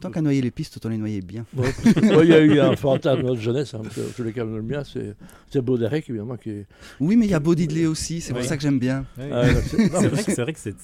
tant 0.00 0.10
qu'à 0.10 0.20
noyer 0.20 0.42
les 0.42 0.50
pistes, 0.50 0.76
autant 0.76 0.88
les 0.88 0.98
noyer 0.98 1.20
bien. 1.22 1.44
Ouais, 1.56 1.66
ouais, 2.02 2.24
Il 2.24 2.30
y 2.30 2.34
a 2.34 2.40
eu 2.40 2.60
un 2.60 2.76
fantasme 2.76 3.22
de 3.22 3.26
notre 3.26 3.40
jeunesse, 3.40 3.74
hein, 3.74 3.80
parce 3.82 3.94
que, 3.94 4.00
tous 4.16 4.22
les 4.22 4.32
cas, 4.32 4.44
le 4.44 4.62
mien, 4.62 4.82
c'est 4.84 5.14
c'est 5.50 5.60
Baudérec, 5.62 6.08
évidemment, 6.10 6.36
qui 6.36 6.50
est. 6.50 6.66
Oui, 7.00 7.16
mais 7.16 7.26
il 7.26 7.30
y 7.30 7.34
a 7.34 7.40
Baudidley 7.40 7.86
aussi, 7.86 8.20
c'est 8.20 8.32
pour 8.34 8.42
ça 8.44 8.56
que 8.56 8.62
j'aime 8.62 8.78
bien. 8.78 9.06
Ouais. 9.18 9.30
Ah, 9.32 9.44
c'est- 9.62 9.78
non, 9.78 9.84
c'est 9.92 10.00
mais 10.02 10.08
vrai 10.08 10.24
que 10.24 10.32
c'est 10.32 10.42
vrai 10.42 10.52
que 10.52 10.58
c'est 10.58 10.74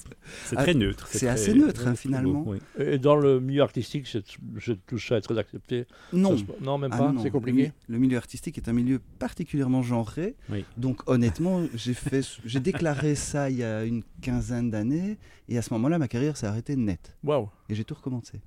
c'est 0.45 0.55
Ah, 0.57 0.63
très 0.63 0.73
neutre. 0.73 1.07
c'est 1.09 1.19
très- 1.19 1.27
assez 1.27 1.53
neutre, 1.53 1.83
hein, 1.87 1.91
beau, 1.91 1.95
finalement. 1.97 2.43
oui. 2.47 2.57
Et 2.79 2.97
dans 2.97 3.15
le 3.15 3.39
milieu 3.39 3.61
artistique, 3.61 4.07
c'est 4.07 4.23
c'est- 4.59 4.77
tout 4.87 4.97
ça 4.99 5.17
est 5.17 5.21
très 5.21 5.37
accepté. 5.37 5.85
Non. 6.11 6.37
Ça 6.37 6.43
non, 6.61 6.77
même 6.77 6.91
Ah 6.93 6.97
pas, 6.97 7.11
non, 7.11 7.19
c'est 7.19 7.25
Le, 7.25 7.31
compliqué. 7.31 7.71
le 7.87 7.97
milieu 7.99 8.17
artistique 8.17 8.57
est 8.57 8.67
un 8.69 8.73
milieu 8.73 8.99
particulièrement 9.19 9.81
genré. 9.83 10.35
Oui. 10.49 10.65
Donc 10.77 11.01
honnêtement, 11.09 11.61
j'ai 11.75 11.93
fait, 11.93 12.21
j'ai 12.45 12.59
déclaré 12.59 13.15
ça 13.15 13.49
il 13.49 13.57
y 13.57 13.63
a 13.63 13.83
une 13.83 14.03
quinzaine 14.21 14.71
d'années, 14.71 15.17
et 15.49 15.57
à 15.57 15.61
ce 15.61 15.73
moment-là, 15.73 15.97
ma 15.99 16.07
carrière 16.07 16.37
s'est 16.37 16.47
arrêtée 16.47 16.75
net, 16.75 17.15
Waouh. 17.23 17.49
et 17.69 17.75
j'ai 17.75 17.83
tout 17.83 17.93
recommencé. 17.95 18.39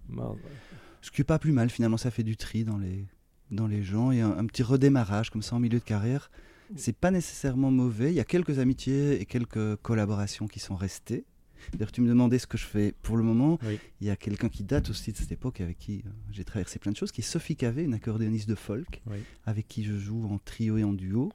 Ce 1.02 1.10
qui 1.10 1.20
est 1.20 1.24
pas 1.24 1.38
plus 1.38 1.52
mal 1.52 1.70
finalement, 1.70 1.96
ça 1.96 2.10
fait 2.10 2.22
du 2.24 2.36
tri 2.36 2.64
dans 2.64 2.78
les 2.78 3.06
dans 3.52 3.68
les 3.68 3.82
gens 3.84 4.10
et 4.10 4.20
un, 4.20 4.36
un 4.38 4.44
petit 4.46 4.64
redémarrage 4.64 5.30
comme 5.30 5.42
ça 5.42 5.54
en 5.54 5.60
milieu 5.60 5.78
de 5.78 5.84
carrière. 5.84 6.30
C'est 6.74 6.96
pas 6.96 7.12
nécessairement 7.12 7.70
mauvais. 7.70 8.10
Il 8.10 8.16
y 8.16 8.20
a 8.20 8.24
quelques 8.24 8.58
amitiés 8.58 9.20
et 9.20 9.24
quelques 9.24 9.76
collaborations 9.76 10.48
qui 10.48 10.58
sont 10.58 10.74
restées. 10.74 11.24
D'ailleurs, 11.72 11.92
tu 11.92 12.00
me 12.00 12.08
demandais 12.08 12.40
ce 12.40 12.46
que 12.48 12.58
je 12.58 12.64
fais 12.66 12.92
pour 13.02 13.16
le 13.16 13.22
moment. 13.22 13.58
Oui. 13.64 13.78
Il 14.00 14.06
y 14.08 14.10
a 14.10 14.16
quelqu'un 14.16 14.48
qui 14.48 14.64
date 14.64 14.90
aussi 14.90 15.12
de 15.12 15.16
cette 15.16 15.30
époque 15.30 15.60
avec 15.60 15.78
qui 15.78 16.02
euh, 16.04 16.10
j'ai 16.32 16.42
traversé 16.44 16.80
plein 16.80 16.90
de 16.90 16.96
choses, 16.96 17.12
qui 17.12 17.20
est 17.20 17.24
Sophie 17.24 17.54
Cavé, 17.54 17.84
une 17.84 17.94
accordéoniste 17.94 18.48
de 18.48 18.56
folk, 18.56 19.00
Oui. 19.06 19.18
avec 19.46 19.68
qui 19.68 19.84
je 19.84 19.96
joue 19.96 20.26
en 20.28 20.38
trio 20.38 20.76
et 20.76 20.82
en 20.84 20.92
duo. 20.92 21.30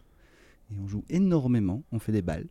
Et 0.69 0.79
on 0.79 0.88
joue 0.88 1.06
énormément, 1.09 1.83
on 1.94 2.00
fait 2.00 2.12
des 2.12 2.21
balles, 2.21 2.47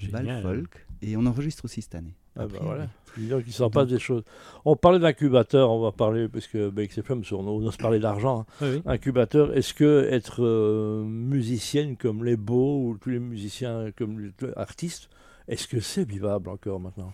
des 0.00 0.08
balles 0.08 0.40
folk, 0.42 0.86
et 1.02 1.16
on 1.18 1.24
enregistre 1.26 1.64
aussi 1.66 1.82
cette 1.82 1.94
année. 1.94 2.14
Ah 2.36 2.46
bah 2.46 2.58
voilà. 2.62 2.88
Disons 3.16 3.40
qu'il 3.42 3.52
s'en 3.52 3.70
passe 3.70 3.86
des 3.86 4.00
choses. 4.00 4.24
On 4.64 4.74
parlait 4.74 4.98
d'incubateur, 4.98 5.70
on 5.70 5.80
va 5.80 5.92
parler, 5.92 6.28
parce 6.28 6.48
que 6.48 6.68
bah, 6.68 6.84
XFM, 6.84 7.22
sur- 7.22 7.38
on 7.38 7.64
ose 7.64 7.76
parler 7.76 8.00
d'argent. 8.00 8.40
hein. 8.40 8.46
Oui. 8.62 8.82
Incubateur, 8.86 9.56
est-ce 9.56 9.72
que 9.72 10.08
être 10.10 10.42
euh, 10.44 11.04
musicienne 11.04 11.96
comme 11.96 12.24
les 12.24 12.36
beaux 12.36 12.80
ou 12.88 12.98
tous 13.00 13.10
les 13.10 13.20
musiciens 13.20 13.92
comme 13.96 14.18
les 14.18 14.32
artistes, 14.56 15.08
est-ce 15.46 15.68
que 15.68 15.78
c'est 15.78 16.02
vivable 16.08 16.48
encore 16.48 16.80
maintenant? 16.80 17.12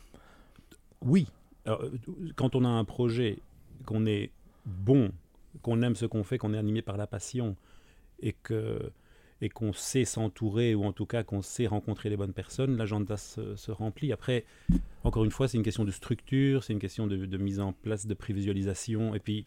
Oui. 1.02 1.26
Alors, 1.66 1.82
quand 2.36 2.54
on 2.56 2.64
a 2.64 2.68
un 2.68 2.84
projet, 2.84 3.38
qu'on 3.84 4.06
est 4.06 4.30
bon, 4.64 5.10
qu'on 5.62 5.82
aime 5.82 5.96
ce 5.96 6.06
qu'on 6.06 6.24
fait, 6.24 6.38
qu'on 6.38 6.54
est 6.54 6.58
animé 6.58 6.80
par 6.80 6.96
la 6.96 7.06
passion 7.06 7.56
et 8.22 8.32
que 8.32 8.90
et 9.42 9.48
qu'on 9.48 9.72
sait 9.72 10.04
s'entourer 10.04 10.74
ou 10.74 10.84
en 10.84 10.92
tout 10.92 11.06
cas 11.06 11.22
qu'on 11.22 11.40
sait 11.42 11.66
rencontrer 11.66 12.10
les 12.10 12.16
bonnes 12.16 12.32
personnes, 12.32 12.76
l'agenda 12.76 13.16
se, 13.16 13.56
se 13.56 13.70
remplit. 13.70 14.12
Après, 14.12 14.44
encore 15.04 15.24
une 15.24 15.30
fois, 15.30 15.48
c'est 15.48 15.56
une 15.56 15.62
question 15.64 15.84
de 15.84 15.90
structure, 15.90 16.62
c'est 16.64 16.72
une 16.74 16.78
question 16.78 17.06
de, 17.06 17.16
de 17.26 17.36
mise 17.38 17.58
en 17.60 17.72
place, 17.72 18.06
de 18.06 18.14
prévisualisation 18.14 19.14
et 19.14 19.18
puis 19.18 19.44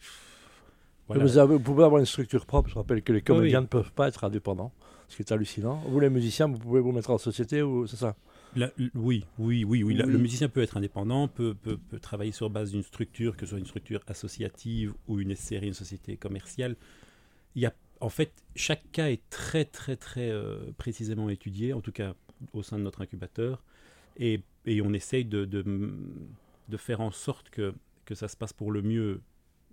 voilà. 1.06 1.22
vous, 1.22 1.38
avez- 1.38 1.54
vous 1.54 1.60
pouvez 1.60 1.84
avoir 1.84 2.00
une 2.00 2.06
structure 2.06 2.46
propre. 2.46 2.70
Je 2.70 2.74
rappelle 2.76 3.02
que 3.02 3.12
les 3.12 3.20
comédiens 3.22 3.58
oui. 3.60 3.64
ne 3.64 3.68
peuvent 3.68 3.92
pas 3.92 4.08
être 4.08 4.24
indépendants, 4.24 4.72
ce 5.08 5.16
qui 5.16 5.22
est 5.22 5.32
hallucinant. 5.32 5.82
Vous, 5.88 6.00
les 6.00 6.10
musiciens, 6.10 6.48
vous 6.48 6.58
pouvez 6.58 6.80
vous 6.80 6.92
mettre 6.92 7.10
en 7.10 7.18
société 7.18 7.62
ou 7.62 7.86
c'est 7.86 7.96
ça? 7.96 8.16
La- 8.56 8.70
oui, 8.94 9.24
oui, 9.38 9.64
oui, 9.64 9.82
oui. 9.82 9.94
La- 9.94 10.06
Oui. 10.06 10.12
Le 10.12 10.18
musicien 10.18 10.48
peut 10.48 10.62
être 10.62 10.76
indépendant, 10.76 11.28
peut, 11.28 11.54
peut, 11.54 11.76
peut 11.76 11.98
travailler 11.98 12.32
sur 12.32 12.48
base 12.50 12.70
d'une 12.70 12.82
structure, 12.84 13.36
que 13.36 13.44
ce 13.46 13.50
soit 13.50 13.58
une 13.58 13.66
structure 13.66 14.00
associative 14.06 14.94
ou 15.08 15.20
une 15.20 15.34
SCRI, 15.34 15.66
une 15.66 15.74
société 15.74 16.16
commerciale. 16.16 16.76
Il 17.56 17.62
y 17.62 17.66
a, 17.66 17.74
en 18.00 18.08
fait, 18.08 18.32
chaque 18.56 18.90
cas 18.92 19.08
est 19.08 19.22
très, 19.30 19.64
très, 19.64 19.96
très 19.96 20.30
euh, 20.30 20.72
précisément 20.78 21.28
étudié, 21.30 21.72
en 21.72 21.80
tout 21.80 21.92
cas 21.92 22.14
au 22.52 22.62
sein 22.62 22.78
de 22.78 22.82
notre 22.82 23.00
incubateur, 23.02 23.62
et, 24.16 24.42
et 24.66 24.82
on 24.82 24.92
essaye 24.92 25.24
de, 25.24 25.44
de, 25.44 25.64
de 26.68 26.76
faire 26.76 27.00
en 27.00 27.10
sorte 27.10 27.50
que, 27.50 27.74
que 28.04 28.14
ça 28.14 28.28
se 28.28 28.36
passe 28.36 28.52
pour 28.52 28.70
le 28.72 28.82
mieux 28.82 29.20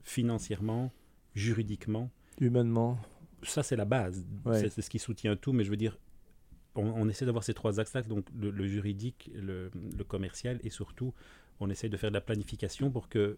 financièrement, 0.04 0.92
juridiquement, 1.36 2.10
Humainement. 2.40 2.98
Ça 3.44 3.62
c'est 3.63 3.75
la 3.75 3.86
base, 3.86 4.25
Ouais. 4.46 4.70
c'est 4.70 4.82
ce 4.82 4.90
qui 4.90 5.00
soutient 5.00 5.36
tout, 5.36 5.51
mais 5.54 5.63
je 5.63 5.70
veux 5.70 5.78
dire, 5.78 5.98
on, 6.75 6.86
on 6.86 7.10
essaie 7.10 7.25
d'avoir 7.25 7.44
ces 7.44 7.54
trois 7.54 7.80
axes-là, 7.80 8.01
donc 8.04 8.25
le, 8.40 8.50
le 8.51 8.68
juridique, 8.68 9.30
le, 9.36 9.70
le 9.98 10.04
commercial 10.04 10.60
et 10.63 10.70
surtout, 10.70 11.13
on 11.60 11.70
essaie 11.70 11.89
de 11.89 11.98
faire 11.98 12.10
de 12.10 12.15
la 12.15 12.22
planification 12.22 12.89
pour 12.89 13.08
que 13.10 13.38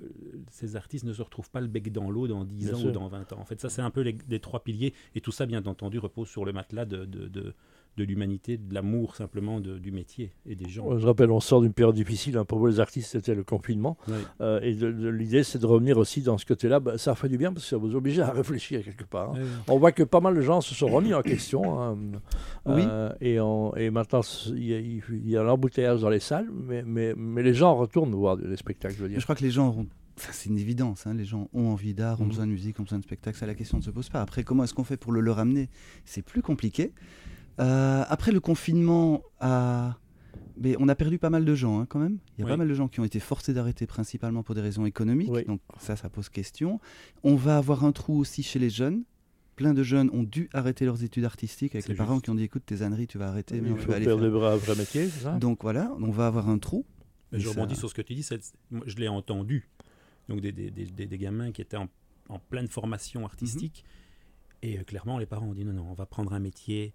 ces 0.49 0.75
artistes 0.75 1.03
ne 1.05 1.13
se 1.13 1.21
retrouvent 1.21 1.49
pas 1.49 1.59
le 1.61 1.67
bec 1.67 1.91
dans 1.91 2.09
l'eau 2.09 2.27
dans 2.27 2.45
10 2.45 2.65
Bien 2.65 2.73
ans 2.75 2.77
sûr. 2.77 2.89
ou 2.89 2.91
dans 2.91 3.07
20 3.07 3.33
ans. 3.33 3.39
En 3.39 3.45
fait, 3.45 3.59
ça 3.59 3.69
c'est 3.69 3.81
un 3.81 3.89
peu 3.91 4.01
les, 4.01 4.17
les 4.29 4.39
trois 4.39 4.63
piliers, 4.63 4.93
et 5.15 5.21
tout 5.21 5.31
ça, 5.31 5.45
bien 5.45 5.65
entendu, 5.65 5.99
repose 5.99 6.29
sur 6.29 6.45
le 6.45 6.53
matelas 6.53 6.85
de, 6.85 7.05
de, 7.05 7.27
de, 7.27 7.53
de 7.97 8.03
l'humanité, 8.03 8.57
de 8.57 8.73
l'amour 8.73 9.15
simplement 9.15 9.59
de- 9.59 9.77
du 9.77 9.91
métier 9.91 10.31
et 10.47 10.55
des 10.55 10.67
gens. 10.69 10.97
Je 10.97 11.05
rappelle, 11.05 11.29
on 11.31 11.39
sort 11.39 11.61
d'une 11.61 11.73
période 11.73 11.95
difficile. 11.95 12.37
hein. 12.37 12.45
Pour 12.45 12.57
vous, 12.59 12.67
les 12.67 12.79
artistes, 12.79 13.11
c'était 13.11 13.35
le 13.35 13.43
confinement. 13.43 13.97
Euh, 14.41 14.59
et 14.61 14.73
de- 14.73 14.91
de- 14.91 15.09
l'idée, 15.09 15.43
c'est 15.43 15.59
de 15.59 15.65
revenir 15.65 15.97
aussi 15.97 16.21
dans 16.21 16.37
ce 16.37 16.45
côté-là. 16.45 16.79
Bah, 16.79 16.97
ça 16.97 17.13
fait 17.15 17.29
du 17.29 17.37
bien 17.37 17.53
parce 17.53 17.65
que 17.65 17.69
ça 17.69 17.77
vous 17.77 17.95
oblige 17.95 18.19
à 18.19 18.31
réfléchir 18.31 18.83
quelque 18.83 19.03
part. 19.03 19.33
hein. 19.35 19.39
On 19.67 19.77
voit 19.77 19.91
que 19.91 20.03
pas 20.03 20.19
mal 20.21 20.35
de 20.35 20.41
gens 20.41 20.61
se 20.61 20.73
sont 20.73 20.87
remis 20.87 21.13
en 21.13 21.21
question. 21.21 21.79
hein. 21.81 21.97
Oui. 22.65 22.81
Euh, 22.85 23.11
et, 23.21 23.39
on- 23.39 23.75
et 23.75 23.89
maintenant, 23.91 24.21
il 24.47 24.63
y 24.65 24.73
a, 24.73 24.79
il 24.79 25.29
y 25.29 25.37
a 25.37 25.43
l'embouteillage 25.43 26.01
dans 26.01 26.09
les 26.09 26.19
salles, 26.19 26.49
mais, 26.51 26.83
mais, 26.85 27.13
mais 27.15 27.43
les 27.43 27.53
gens 27.53 27.75
retournent 27.75 28.13
voir 28.15 28.37
les 28.37 28.57
spectacles, 28.57 28.95
je 28.97 29.03
veux 29.03 29.09
dire. 29.09 29.19
Je 29.19 29.25
crois 29.25 29.35
que 29.35 29.43
les 29.43 29.51
gens 29.51 29.85
enfin, 30.15 30.29
c'est 30.31 30.49
une 30.49 30.59
évidence, 30.59 31.07
hein, 31.07 31.13
les 31.15 31.25
gens 31.25 31.49
ont 31.53 31.69
envie 31.69 31.93
d'art, 31.95 32.21
ont 32.21 32.23
Mhm. 32.25 32.29
besoin 32.29 32.45
de 32.47 32.51
musique, 32.51 32.79
ont 32.79 32.83
besoin 32.83 32.99
de 32.99 33.03
spectacle, 33.03 33.35
ça 33.37 33.47
la 33.47 33.55
question 33.55 33.77
ne 33.79 33.83
se 33.83 33.89
pose 33.89 34.09
pas. 34.09 34.21
Après, 34.21 34.43
comment 34.43 34.63
est-ce 34.63 34.73
qu'on 34.75 34.83
fait 34.83 34.95
pour 34.97 35.11
le 35.11 35.21
leur 35.21 35.39
amener 35.39 35.69
C'est 36.05 36.21
plus 36.21 36.41
compliqué. 36.43 36.91
Euh, 37.59 38.03
après, 38.07 38.31
le 38.31 38.39
confinement. 38.39 39.21
Mais 40.55 40.75
on 40.79 40.87
a 40.87 40.93
perdu 40.95 41.17
pas 41.17 41.31
mal 41.31 41.45
de 41.45 41.55
gens 41.55 41.79
hein, 41.79 41.87
quand 41.87 41.97
même. 41.99 42.19
Il 42.37 42.41
y 42.41 42.43
a 42.43 42.45
Oui. 42.45 42.51
pas 42.51 42.57
mal 42.57 42.67
de 42.67 42.73
gens 42.75 42.87
qui 42.87 42.99
ont 42.99 43.03
été 43.03 43.19
forcés 43.19 43.53
d'arrêter 43.55 43.87
principalement 43.87 44.43
pour 44.43 44.53
des 44.53 44.61
raisons 44.61 44.85
économiques. 44.85 45.31
Oui. 45.31 45.43
Donc 45.45 45.61
ça, 45.79 45.95
ça 45.95 46.09
pose 46.09 46.29
question. 46.29 46.79
On 47.23 47.35
va 47.35 47.57
avoir 47.57 47.83
un 47.83 47.91
trou 47.91 48.19
aussi 48.19 48.43
chez 48.43 48.59
les 48.59 48.69
jeunes. 48.69 49.03
plein 49.55 49.73
de 49.73 49.81
jeunes 49.83 50.09
ont 50.13 50.23
dû 50.23 50.49
arrêter 50.53 50.85
leurs 50.85 51.03
études 51.03 51.25
artistiques 51.25 51.73
avec 51.75 51.87
les 51.87 51.93
parents 51.95 52.19
qui 52.19 52.29
ont 52.31 52.35
dit 52.35 52.43
écoute 52.43 52.63
tes 52.65 52.81
âneries 52.81 53.05
tu 53.05 53.19
vas 53.19 53.27
arrêter 53.27 53.61
mais 53.61 53.69
Il 53.69 53.73
on 53.73 53.75
va 53.75 53.95
aller 53.97 54.05
faire 54.05 54.17
vrais, 54.17 54.57
vrais 54.57 54.75
métiers, 54.75 55.07
c'est 55.09 55.23
ça? 55.25 55.37
Donc 55.37 55.61
voilà, 55.61 55.91
on 56.01 56.09
va 56.09 56.25
avoir 56.27 56.49
un 56.49 56.57
trou. 56.57 56.85
Mais 57.31 57.39
je 57.39 57.45
ça- 57.45 57.51
rebondis 57.51 57.75
sur 57.75 57.87
ce 57.89 57.93
que 57.93 58.01
tu 58.01 58.15
dis, 58.15 58.27
je 58.85 58.95
l'ai 58.95 59.07
entendu. 59.07 59.69
Donc 60.29 60.41
des, 60.41 60.51
des- 60.51 60.71
des- 60.71 60.85
des- 60.85 61.05
des 61.05 61.17
gamins 61.19 61.51
qui 61.51 61.61
étaient 61.61 61.77
en, 61.77 61.87
en 62.29 62.39
pleine 62.39 62.67
formation 62.67 63.25
artistique. 63.25 63.83
Et 64.63 64.79
euh, 64.79 64.83
clairement, 64.83 65.17
les 65.19 65.25
parents 65.27 65.47
ont 65.47 65.53
dit 65.53 65.65
non, 65.65 65.73
non, 65.73 65.85
on 65.89 65.93
va 65.93 66.05
prendre 66.07 66.33
un 66.33 66.39
métier. 66.39 66.93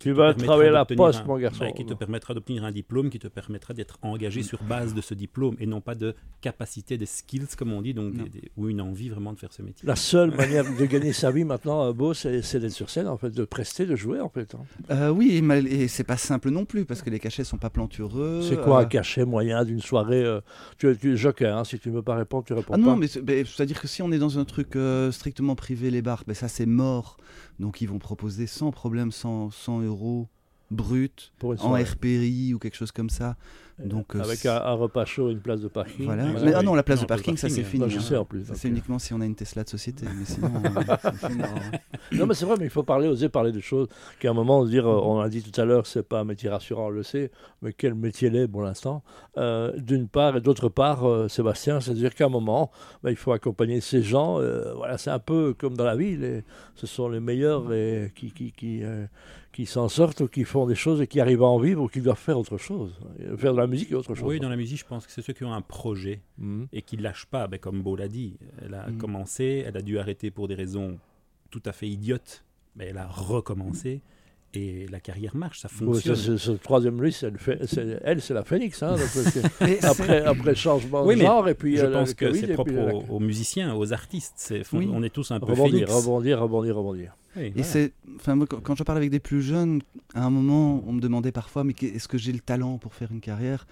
Qui 0.00 0.08
Tu 0.08 0.14
te 0.14 0.16
vas 0.16 0.28
permettra 0.28 0.46
travailler 0.46 0.68
à 0.70 0.72
la 0.72 0.78
d'obtenir 0.80 1.04
poste, 1.04 1.20
un- 1.20 1.26
mon 1.26 1.38
garçon. 1.38 1.64
ouais, 1.64 1.72
qui 1.74 1.84
te 1.84 1.92
permettra 1.92 2.32
d'obtenir 2.32 2.64
un 2.64 2.72
diplôme, 2.72 3.10
qui 3.10 3.18
te 3.18 3.28
permettra 3.28 3.74
d'être 3.74 3.98
engagé 4.00 4.42
sur 4.42 4.62
base 4.62 4.94
de 4.94 5.02
ce 5.02 5.12
diplôme 5.12 5.56
et 5.60 5.66
non 5.66 5.82
pas 5.82 5.94
de 5.94 6.14
capacité, 6.40 6.96
des 6.96 7.04
skills, 7.04 7.46
comme 7.58 7.72
on 7.74 7.82
dit, 7.82 7.92
donc 7.92 8.14
Non. 8.14 8.24
des- 8.24 8.30
des- 8.30 8.50
ou 8.56 8.70
une 8.70 8.80
envie 8.80 9.10
vraiment 9.10 9.34
de 9.34 9.38
faire 9.38 9.52
ce 9.52 9.60
métier. 9.60 9.86
La 9.86 9.96
seule 9.96 10.34
manière 10.34 10.64
de 10.64 10.86
gagner 10.86 11.12
sa 11.12 11.30
vie 11.30 11.44
maintenant, 11.44 11.84
euh, 11.84 11.92
Beau, 11.92 12.14
c'est 12.14 12.40
d'être 12.58 12.70
sur 12.72 12.88
scène, 12.88 13.08
en 13.08 13.18
fait, 13.18 13.28
de 13.30 13.44
prester, 13.44 13.84
de 13.84 13.94
jouer, 13.94 14.20
en 14.20 14.30
fait. 14.30 14.54
hein. 14.54 14.60
Euh, 14.90 15.10
oui, 15.10 15.36
et, 15.36 15.42
mal- 15.42 15.66
et 15.66 15.86
c'est 15.86 16.04
pas 16.04 16.16
simple 16.16 16.48
non 16.50 16.64
plus 16.64 16.86
parce 16.86 17.02
que 17.02 17.10
les 17.10 17.18
cachets 17.20 17.44
sont 17.44 17.58
pas 17.58 17.68
plantureux. 17.70 18.40
C'est 18.42 18.58
quoi 18.60 18.78
euh, 18.78 18.82
un 18.82 18.84
cachet 18.86 19.26
moyen 19.26 19.64
d'une 19.66 19.80
soirée 19.82 20.24
euh, 20.24 20.40
Tu 20.78 20.96
tu 20.98 21.12
es 21.12 21.16
joker, 21.16 21.58
hein, 21.58 21.64
si 21.64 21.78
tu 21.78 21.90
ne 21.90 21.94
veux 21.96 22.02
pas 22.02 22.14
répondre, 22.14 22.44
tu 22.44 22.54
réponds 22.54 22.72
Ah 22.72 22.78
non, 22.78 22.94
pas. 22.94 22.96
mais 22.96 23.06
c'est- 23.06 23.20
ben, 23.20 23.44
c'est-à-dire 23.44 23.78
que 23.80 23.86
si 23.86 24.00
on 24.00 24.10
est 24.12 24.18
dans 24.18 24.38
un 24.38 24.44
truc 24.46 24.76
euh, 24.76 25.12
strictement 25.12 25.54
privé, 25.56 25.90
les 25.90 26.00
bars, 26.00 26.24
ben 26.26 26.32
ça 26.34 26.48
c'est 26.48 26.64
mort. 26.66 27.18
Donc 27.60 27.80
ils 27.80 27.86
vont 27.86 27.98
proposer 27.98 28.46
sans 28.46 28.70
problème 28.70 29.12
100, 29.12 29.50
100 29.50 29.82
euros 29.82 30.28
brut 30.70 31.32
en 31.42 31.56
soirée. 31.56 31.84
RPI 31.84 32.54
ou 32.54 32.58
quelque 32.58 32.76
chose 32.76 32.90
comme 32.90 33.10
ça. 33.10 33.36
Donc, 33.84 34.14
euh, 34.14 34.20
Avec 34.20 34.44
un, 34.46 34.56
un 34.56 34.72
repas 34.74 35.04
chaud 35.04 35.28
et 35.28 35.32
une 35.32 35.40
place 35.40 35.60
de 35.60 35.68
parking. 35.68 36.04
Voilà. 36.06 36.24
Ah 36.56 36.62
non, 36.62 36.74
la 36.74 36.82
place 36.82 36.98
Non, 36.98 37.02
de 37.04 37.08
parking, 37.08 37.36
ça 37.36 37.48
c'est 37.48 37.62
parking, 37.62 37.80
fini. 37.88 37.94
Hein. 37.96 38.00
sais 38.00 38.16
en 38.16 38.24
plus. 38.24 38.42
Ça, 38.42 38.48
donc, 38.48 38.56
c'est 38.58 38.68
euh, 38.68 38.70
uniquement 38.72 38.98
si 38.98 39.14
on 39.14 39.20
a 39.20 39.26
une 39.26 39.34
Tesla 39.34 39.64
de 39.64 39.68
société, 39.68 40.06
mais 40.18 40.24
sinon, 40.24 40.50
euh, 40.64 41.10
fini. 41.28 41.42
Non, 42.12 42.26
mais 42.26 42.34
c'est 42.34 42.44
vrai, 42.44 42.56
mais 42.58 42.64
il 42.66 42.70
faut 42.70 42.82
parler, 42.82 43.08
oser 43.08 43.28
parler 43.28 43.52
de 43.52 43.60
choses 43.60 43.88
qu'à 44.18 44.30
un 44.30 44.34
moment, 44.34 44.64
dire, 44.64 44.86
euh, 44.86 45.00
on 45.02 45.20
l'a 45.20 45.28
dit 45.28 45.42
tout 45.42 45.58
à 45.60 45.64
l'heure, 45.64 45.86
c'est 45.86 46.02
pas 46.06 46.20
un 46.20 46.24
métier 46.24 46.48
rassurant, 46.48 46.86
on 46.86 46.90
le 46.90 47.02
sait, 47.02 47.30
mais 47.62 47.72
quel 47.72 47.94
métier 47.94 48.30
l'est 48.30 48.48
pour 48.48 48.62
l'instant. 48.62 49.02
Euh, 49.38 49.72
D'une 49.78 50.08
part, 50.08 50.36
et 50.36 50.40
d'autre 50.40 50.68
part, 50.68 51.08
euh, 51.08 51.28
Sébastien, 51.28 51.80
c'est-à-dire 51.80 52.14
qu'à 52.14 52.26
un 52.26 52.30
moment, 52.30 52.70
ben, 53.02 53.10
il 53.10 53.16
faut 53.16 53.32
accompagner 53.32 53.80
ces 53.80 54.02
gens. 54.02 54.40
euh, 54.40 54.74
voilà, 54.74 54.98
c'est 54.98 55.10
un 55.10 55.18
peu 55.18 55.54
comme 55.56 55.76
dans 55.76 55.84
la 55.84 55.96
vie, 55.96 56.16
les- 56.16 56.44
ce 56.74 56.86
sont 56.86 57.08
les 57.08 57.20
meilleurs 57.20 57.72
et 57.72 58.12
qui, 58.14 58.30
qui, 58.32 58.52
qui, 58.52 58.82
qui 59.52 59.66
s'en 59.66 59.88
sortent 59.88 60.20
ou 60.22 60.28
qui 60.28 60.44
font 60.44 60.66
des 60.66 60.74
choses 60.74 61.00
et 61.02 61.06
qui 61.06 61.20
arrivent 61.20 61.42
à 61.42 61.46
en 61.46 61.58
vivre 61.58 61.82
ou 61.82 61.88
qui 61.88 62.00
doivent 62.00 62.16
faire 62.18 62.38
autre 62.38 62.56
chose. 62.56 62.92
Faire 63.36 63.52
de 63.52 63.58
la 63.58 63.66
musique 63.70 63.90
et 63.92 63.94
autre 63.94 64.14
chose. 64.14 64.26
Oui, 64.28 64.40
dans 64.40 64.48
la 64.48 64.56
musique, 64.56 64.78
je 64.80 64.84
pense 64.84 65.06
que 65.06 65.12
c'est 65.12 65.22
ceux 65.22 65.32
qui 65.32 65.44
ont 65.44 65.52
un 65.54 65.62
projet 65.62 66.20
Mhm. 66.38 66.66
et 66.72 66.82
qui 66.82 66.96
ne 66.96 67.02
lâchent 67.02 67.26
pas. 67.26 67.46
Ben, 67.46 67.58
comme 67.58 67.82
Beau 67.82 67.96
l'a 67.96 68.08
dit, 68.08 68.36
elle 68.64 68.74
a 68.74 68.88
Mm. 68.88 68.98
commencé, 68.98 69.64
elle 69.66 69.76
a 69.76 69.82
dû 69.82 69.98
arrêter 69.98 70.30
pour 70.30 70.48
des 70.48 70.54
raisons 70.54 70.98
tout 71.50 71.62
à 71.64 71.72
fait 71.72 71.88
idiotes, 71.88 72.44
mais 72.76 72.86
elle 72.86 72.98
a 72.98 73.06
recommencé 73.06 74.00
et 74.52 74.86
la 74.88 74.98
carrière 74.98 75.36
marche, 75.36 75.60
ça 75.60 75.68
fonctionne. 75.68 76.16
ce 76.16 76.50
troisième 76.52 77.00
liste, 77.02 77.22
elle, 77.22 77.66
c'est- 77.68 78.00
elle, 78.02 78.20
c'est 78.20 78.34
la 78.34 78.42
phénix. 78.42 78.82
Hein, 78.82 78.96
après, 79.82 80.22
après 80.24 80.50
le 80.50 80.54
changement 80.56 81.04
Oui, 81.04 81.14
de 81.16 81.20
genre, 81.20 81.48
et 81.48 81.54
puis 81.54 81.76
je 81.76 81.86
euh, 81.86 81.92
pense 81.92 82.14
que 82.14 82.32
c'est 82.32 82.52
propre 82.54 83.04
aux, 83.08 83.20
musiciens, 83.20 83.74
aux 83.76 83.92
artistes. 83.92 84.52
Oui. 84.72 84.88
On 84.92 85.02
est 85.04 85.10
tous 85.10 85.30
un 85.30 85.38
peu 85.40 85.46
rebondir, 85.52 85.86
phénix. 85.88 85.92
rebondir, 85.92 86.40
rebondir, 86.40 86.76
rebondir. 86.76 87.16
Oui, 87.36 87.44
Et 87.44 87.50
voilà. 87.50 87.64
c'est, 87.64 87.92
enfin, 88.16 88.36
quand 88.46 88.74
je 88.74 88.82
parle 88.82 88.98
avec 88.98 89.10
des 89.10 89.20
plus 89.20 89.40
jeunes, 89.40 89.82
à 90.14 90.24
un 90.24 90.30
moment, 90.30 90.82
on 90.86 90.92
me 90.92 91.00
demandait 91.00 91.30
parfois, 91.30 91.62
mais 91.62 91.74
est-ce 91.80 92.08
que 92.08 92.18
j'ai 92.18 92.32
le 92.32 92.40
talent 92.40 92.78
pour 92.78 92.92
faire 92.94 93.12
une 93.12 93.20
carrière? 93.20 93.66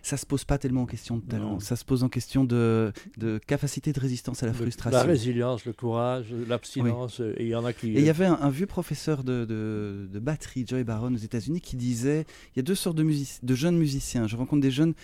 Ça 0.00 0.16
se 0.16 0.24
pose 0.24 0.44
pas 0.44 0.56
tellement 0.56 0.82
en 0.82 0.86
question 0.86 1.18
de 1.18 1.22
talent, 1.22 1.52
Non. 1.52 1.60
ça 1.60 1.76
se 1.76 1.84
pose 1.84 2.04
en 2.04 2.08
question 2.08 2.44
de, 2.44 2.90
de 3.18 3.38
capacité 3.46 3.92
de 3.92 4.00
résistance 4.00 4.42
à 4.42 4.46
la 4.46 4.54
frustration. 4.54 4.98
La 4.98 5.04
résilience, 5.04 5.66
le 5.66 5.74
courage, 5.74 6.32
l'abstinence, 6.48 7.20
et 7.20 7.42
il 7.44 7.48
y 7.48 7.54
en 7.54 7.64
a 7.66 7.72
qui. 7.74 7.88
Et 7.90 7.98
il 7.98 8.04
y 8.04 8.10
avait 8.10 8.24
un, 8.26 8.38
un 8.40 8.50
vieux 8.50 8.66
professeur 8.66 9.24
de, 9.24 9.44
de- 9.44 10.08
de 10.10 10.18
batterie, 10.18 10.64
Joy 10.66 10.82
Baron, 10.82 11.12
aux 11.12 11.18
États-Unis, 11.18 11.60
qui 11.60 11.76
disait 11.76 12.24
il 12.54 12.58
y 12.58 12.60
a 12.60 12.62
deux 12.62 12.74
sortes 12.74 12.96
de, 12.96 13.54
jeunes 13.54 13.76
musiciens. 13.76 14.26
Je 14.26 14.36
rencontre 14.36 14.62
des 14.62 14.70
jeunes 14.70 14.94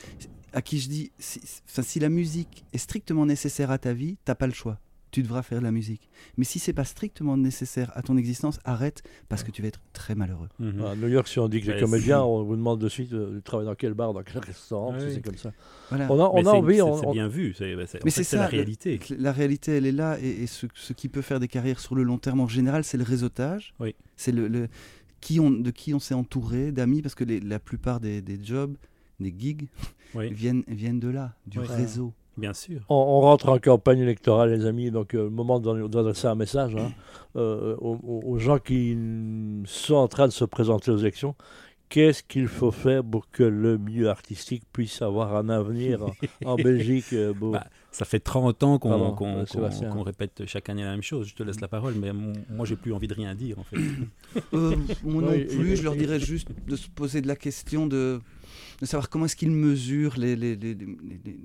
à 0.55 0.63
qui 0.63 0.79
je 0.81 0.89
dis 0.89 1.13
si, 1.19 1.41
si 1.67 2.01
la 2.01 2.09
musique 2.09 2.65
est 2.73 2.79
strictement 2.79 3.27
nécessaire 3.27 3.71
à 3.71 3.77
ta 3.77 3.93
vie, 3.93 4.17
t'as 4.25 4.35
pas 4.35 4.47
le 4.47 4.55
choix. 4.55 4.79
Tu 5.11 5.23
devras 5.23 5.43
faire 5.43 5.59
de 5.61 5.65
la 5.65 5.71
musique. 5.73 6.09
Mais 6.37 6.45
si 6.45 6.59
c'est 6.59 6.75
pas 6.75 6.85
strictement 6.85 7.37
nécessaire 7.37 7.91
à 7.97 8.03
ton 8.03 8.17
existence, 8.19 8.59
arrête 8.65 9.03
parce 9.31 9.43
que 9.43 9.51
tu 9.51 9.63
vas 9.63 9.69
être 9.69 9.81
très 9.95 10.15
malheureux. 10.15 10.49
Mhm. 10.59 10.85
À 10.85 10.95
New 10.97 11.09
York, 11.09 11.27
si 11.29 11.39
on 11.39 11.49
dit 11.49 11.63
que 11.63 11.71
les 11.71 11.81
comédiens, 11.81 12.21
on 12.23 12.43
vous 12.43 12.57
demande 12.57 12.79
de 12.79 12.89
suite 12.91 13.13
euh, 13.15 13.37
de 13.37 13.41
travailler 13.41 13.69
dans 13.71 13.75
quel 13.75 13.95
bar, 13.95 14.13
dans 14.13 14.23
quel 14.23 14.39
restaurant, 14.43 14.93
Ah 14.95 14.99
oui. 15.03 15.11
c'est 15.15 15.23
comme 15.23 15.37
ça. 15.37 15.53
Voilà. 15.89 16.07
On 16.13 16.21
a, 16.21 16.29
on 16.33 16.41
a 16.41 16.43
c'est- 16.43 16.49
envie. 16.51 16.75
c'est- 16.77 16.83
on- 16.83 16.99
C'est 17.01 17.07
on- 17.07 17.13
bien 17.13 17.29
vu. 17.29 17.55
En 17.59 17.65
Mais 18.05 18.11
c'est 18.11 18.37
la 18.37 18.47
réalité. 18.47 19.01
La 19.19 19.33
réalité, 19.33 19.73
elle 19.79 19.87
est 19.87 19.93
là, 19.93 20.19
et, 20.21 20.29
et 20.43 20.47
ce, 20.47 20.67
ce 20.75 20.93
qui 20.93 21.09
peut 21.09 21.23
faire 21.23 21.41
des 21.41 21.49
carrières 21.49 21.81
sur 21.81 21.95
le 21.95 22.03
long 22.03 22.19
terme 22.19 22.41
en 22.41 22.49
général, 22.49 22.85
c'est 22.85 22.99
le 22.99 23.05
réseautage. 23.05 23.73
Oui. 23.81 23.95
C'est 24.17 24.33
le, 24.33 24.47
le- 24.49 24.69
qui 25.21 25.41
on, 25.41 25.51
de 25.51 25.71
qui 25.71 25.95
on 25.95 25.99
s'est 26.01 26.15
entouré, 26.15 26.71
d'amis, 26.71 27.01
parce 27.03 27.15
que 27.15 27.25
les- 27.25 27.41
la 27.41 27.59
plupart 27.59 27.99
des, 27.99 28.21
des 28.21 28.39
jobs, 28.43 28.77
des 29.21 29.35
gigs, 29.37 29.69
Oui, 30.15 30.33
viennent, 30.33 30.63
viennent 30.69 31.01
de 31.01 31.09
là, 31.09 31.35
du 31.47 31.59
Oui. 31.59 31.67
réseau. 31.67 32.13
Bien 32.39 32.55
sûr. 32.55 32.81
On, 32.89 32.95
on 32.95 33.21
rentre 33.21 33.49
en 33.51 33.59
campagne 33.59 33.99
électorale, 34.01 34.51
les 34.55 34.65
amis, 34.67 34.91
donc 34.91 35.15
euh, 35.15 35.25
le 35.25 35.31
moment 35.31 35.61
d'adresser 35.61 36.27
un 36.29 36.35
message 36.35 36.75
hein, 36.77 36.93
euh, 37.37 37.77
aux, 37.81 38.39
gens 38.39 38.59
qui 38.59 38.97
sont 39.67 39.95
en 39.97 40.09
train 40.09 40.27
de 40.27 40.33
se 40.33 40.45
présenter 40.45 40.91
aux 40.91 40.97
élections. 40.99 41.35
Qu'est-ce 41.91 42.23
qu'il 42.23 42.49
faut 42.49 42.71
faire 42.71 43.03
pour 43.03 43.31
que 43.31 43.43
le 43.43 43.79
milieu 43.79 44.11
artistique 44.11 44.63
puisse 44.75 45.01
avoir 45.01 45.35
un 45.35 45.49
avenir 45.49 46.05
en, 46.05 46.13
en 46.45 46.57
Belgique 46.69 47.15
euh, 47.15 47.33
Bah, 47.33 47.67
Ça 47.93 48.05
fait 48.05 48.21
30 48.21 48.63
ans 48.63 48.79
qu'on, 48.79 50.03
répète 50.03 50.43
chaque 50.45 50.69
année 50.69 50.85
la 50.85 50.91
même 50.91 51.03
chose. 51.03 51.29
Je 51.29 51.35
te 51.35 51.43
laisse 51.43 51.63
la 51.63 51.69
parole, 51.69 51.95
mais 51.95 52.13
mon- 52.13 52.35
moi, 52.51 52.67
j'ai 52.67 52.77
plus 52.77 52.93
envie 52.93 53.09
de 53.09 53.15
rien 53.15 53.35
dire, 53.35 53.59
en 53.59 53.63
fait. 53.65 53.79
Euh, 54.53 54.77
moi 55.03 55.23
non 55.23 55.31
Oui, 55.31 55.45
plus, 55.47 55.73
et- 55.73 55.77
je 55.77 55.83
leur 55.85 55.95
et- 55.95 55.97
dirais 55.97 56.21
juste 56.21 56.49
de 56.67 56.77
se 56.77 56.89
poser 56.91 57.23
de 57.23 57.27
la 57.27 57.37
question 57.37 57.87
de, 57.87 58.21
de 58.83 58.87
savoir 58.87 59.09
comment 59.09 59.25
est-ce 59.25 59.37
qu'ils 59.37 59.51
mesurent 59.51 60.19
les, 60.19 60.37
les, 60.37 60.55
les, 60.57 60.75
les- 60.75 61.41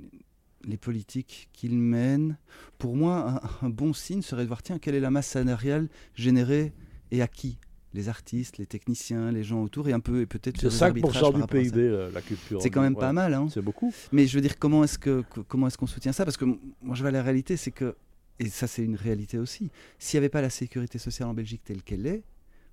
les- 0.65 0.77
politiques 0.77 1.49
qu'ils 1.53 1.77
mènent. 1.77 2.37
Pour 2.77 2.95
moi, 2.95 3.41
un, 3.61 3.67
un 3.67 3.69
bon 3.69 3.93
signe 3.93 4.21
serait 4.21 4.43
de 4.43 4.47
voir, 4.47 4.61
tiens, 4.63 4.79
quelle 4.79 4.95
est 4.95 4.99
la 4.99 5.11
masse 5.11 5.27
salariale 5.27 5.87
générée 6.15 6.73
et 7.11 7.21
à 7.21 7.27
qui? 7.27 7.57
Les 7.93 8.09
artistes, 8.09 8.57
les 8.57 8.65
techniciens, 8.65 9.31
les 9.31 9.43
gens 9.43 9.61
autour, 9.61 9.87
et 9.87 9.93
un 9.93 9.99
peu 9.99 10.21
et 10.21 10.25
peut-être 10.25 10.59
C'est 10.59 10.69
faire 10.71 10.91
des 10.93 11.01
5% 11.01 11.05
arbitrages 11.05 11.21
par 11.33 11.47
du. 11.47 11.69
PIB, 11.69 11.79
euh, 11.81 12.09
la 12.11 12.21
culture. 12.21 12.59
C'est 12.61 12.71
quand 12.71 12.81
même 12.81 12.95
Ouais. 12.95 12.99
pas 12.99 13.13
mal, 13.13 13.35
hein. 13.35 13.47
C'est 13.53 13.61
beaucoup. 13.61 13.93
Mais 14.11 14.25
je 14.25 14.33
veux 14.35 14.41
dire, 14.41 14.57
comment 14.57 14.83
est-ce 14.83 14.97
que- 14.97 15.23
comment 15.47 15.67
est-ce 15.67 15.77
qu'on 15.77 15.85
soutient 15.85 16.11
ça? 16.11 16.25
Parce 16.25 16.37
que 16.37 16.45
moi, 16.45 16.95
je 16.95 17.01
vois 17.01 17.11
la 17.11 17.21
réalité, 17.21 17.55
c'est 17.55 17.69
que 17.71 17.95
et 18.39 18.49
ça, 18.49 18.65
c'est 18.65 18.83
une 18.83 18.95
réalité 18.95 19.37
aussi. 19.37 19.69
S'il 19.99 20.17
n'y 20.17 20.23
avait 20.23 20.29
pas 20.29 20.41
la 20.41 20.49
sécurité 20.49 20.97
sociale 20.97 21.29
en 21.29 21.35
Belgique 21.35 21.61
telle 21.63 21.83
qu'elle 21.83 22.07
est, 22.07 22.23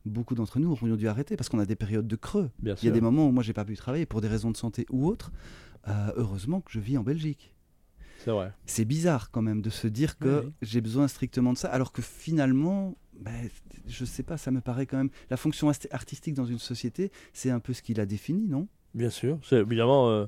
beaucoup 0.07 0.35
d'entre 0.35 0.59
nous 0.59 0.71
aurions 0.73 0.97
dû 0.97 1.07
arrêter 1.07 1.37
parce 1.37 1.51
qu'on 1.51 1.59
a 1.59 1.67
des 1.67 1.77
périodes 1.77 2.09
de 2.09 2.17
creux. 2.17 2.49
Bien 2.59 2.73
Il 2.77 2.79
y 2.79 2.81
sûr. 2.81 2.91
a 2.91 2.95
des 2.95 3.03
moments 3.03 3.29
où 3.29 3.31
moi, 3.31 3.43
j'ai 3.43 3.53
pas 3.53 3.67
pu 3.67 3.77
travailler 3.77 4.07
pour 4.07 4.23
des 4.23 4.29
raisons 4.29 4.51
de 4.51 4.57
santé 4.57 4.87
ou 4.91 5.07
autres. 5.07 5.33
Euh, 5.87 6.13
heureusement 6.17 6.63
que 6.63 6.73
je 6.73 6.81
vis 6.81 6.97
en 6.97 7.03
Belgique. 7.03 7.55
C'est 8.23 8.31
vrai. 8.31 8.53
C'est 8.67 8.85
bizarre 8.85 9.31
quand 9.31 9.41
même 9.41 9.63
de 9.63 9.71
se 9.71 9.87
dire 9.87 10.19
que 10.19 10.45
Oui, 10.45 10.53
j'ai 10.63 10.81
besoin 10.81 11.09
strictement 11.09 11.53
de 11.53 11.59
ça, 11.59 11.69
alors 11.69 11.91
que 11.91 12.03
finalement, 12.03 12.97
ben, 13.15 13.49
je 13.87 14.05
sais 14.05 14.23
pas, 14.23 14.37
ça 14.37 14.51
me 14.51 14.61
paraît 14.61 14.87
quand 14.87 14.99
même 14.99 15.11
la 15.31 15.37
fonction 15.39 15.71
artistique 15.91 16.35
dans 16.35 16.45
une 16.45 16.59
société, 16.59 17.11
c'est 17.33 17.51
un 17.51 17.61
peu 17.61 17.73
ce 17.73 17.81
qu'il 17.81 17.99
a 17.99 18.07
défini, 18.07 18.47
non? 18.47 18.69
Bien 18.93 19.11
sûr. 19.11 19.39
C'est 19.45 19.59
évidemment. 19.61 20.11
euh, 20.11 20.27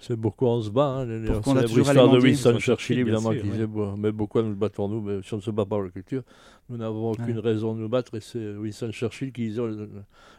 C'est 0.00 0.16
beaucoup 0.16 0.44
on 0.46 0.60
se 0.60 0.70
bat. 0.70 0.84
Hein, 0.86 1.04
les- 1.06 1.26
Pourquoi 1.32 1.52
on 1.52 1.56
a 1.56 1.60
célèbre 1.60 1.68
toujours 1.74 1.86
histoire 1.86 2.10
de 2.10 2.18
Winston 2.18 2.58
Churchill, 2.58 2.98
évidemment, 2.98 3.30
sûr, 3.30 3.40
qui 3.40 3.46
ouais. 3.46 3.52
disait 3.52 3.66
bon, 3.68 3.96
mais 3.96 4.12
pourquoi 4.12 4.42
nous 4.42 4.56
battons-nous 4.56 5.00
Mais 5.00 5.20
Si 5.22 5.32
on 5.32 5.36
ne 5.36 5.42
se 5.42 5.50
bat 5.52 5.64
pas 5.64 5.76
pour 5.76 5.82
la 5.84 5.90
culture, 5.90 6.22
nous 6.68 6.76
n'avons 6.76 7.12
aucune 7.12 7.36
Ouais. 7.36 7.40
raison 7.40 7.72
de 7.74 7.80
nous 7.80 7.88
battre. 7.88 8.16
Et 8.16 8.20
c'est 8.20 8.54
Winston 8.56 8.90
Churchill 8.90 9.30
qui 9.32 9.42
disait 9.48 9.60
euh, 9.60 9.86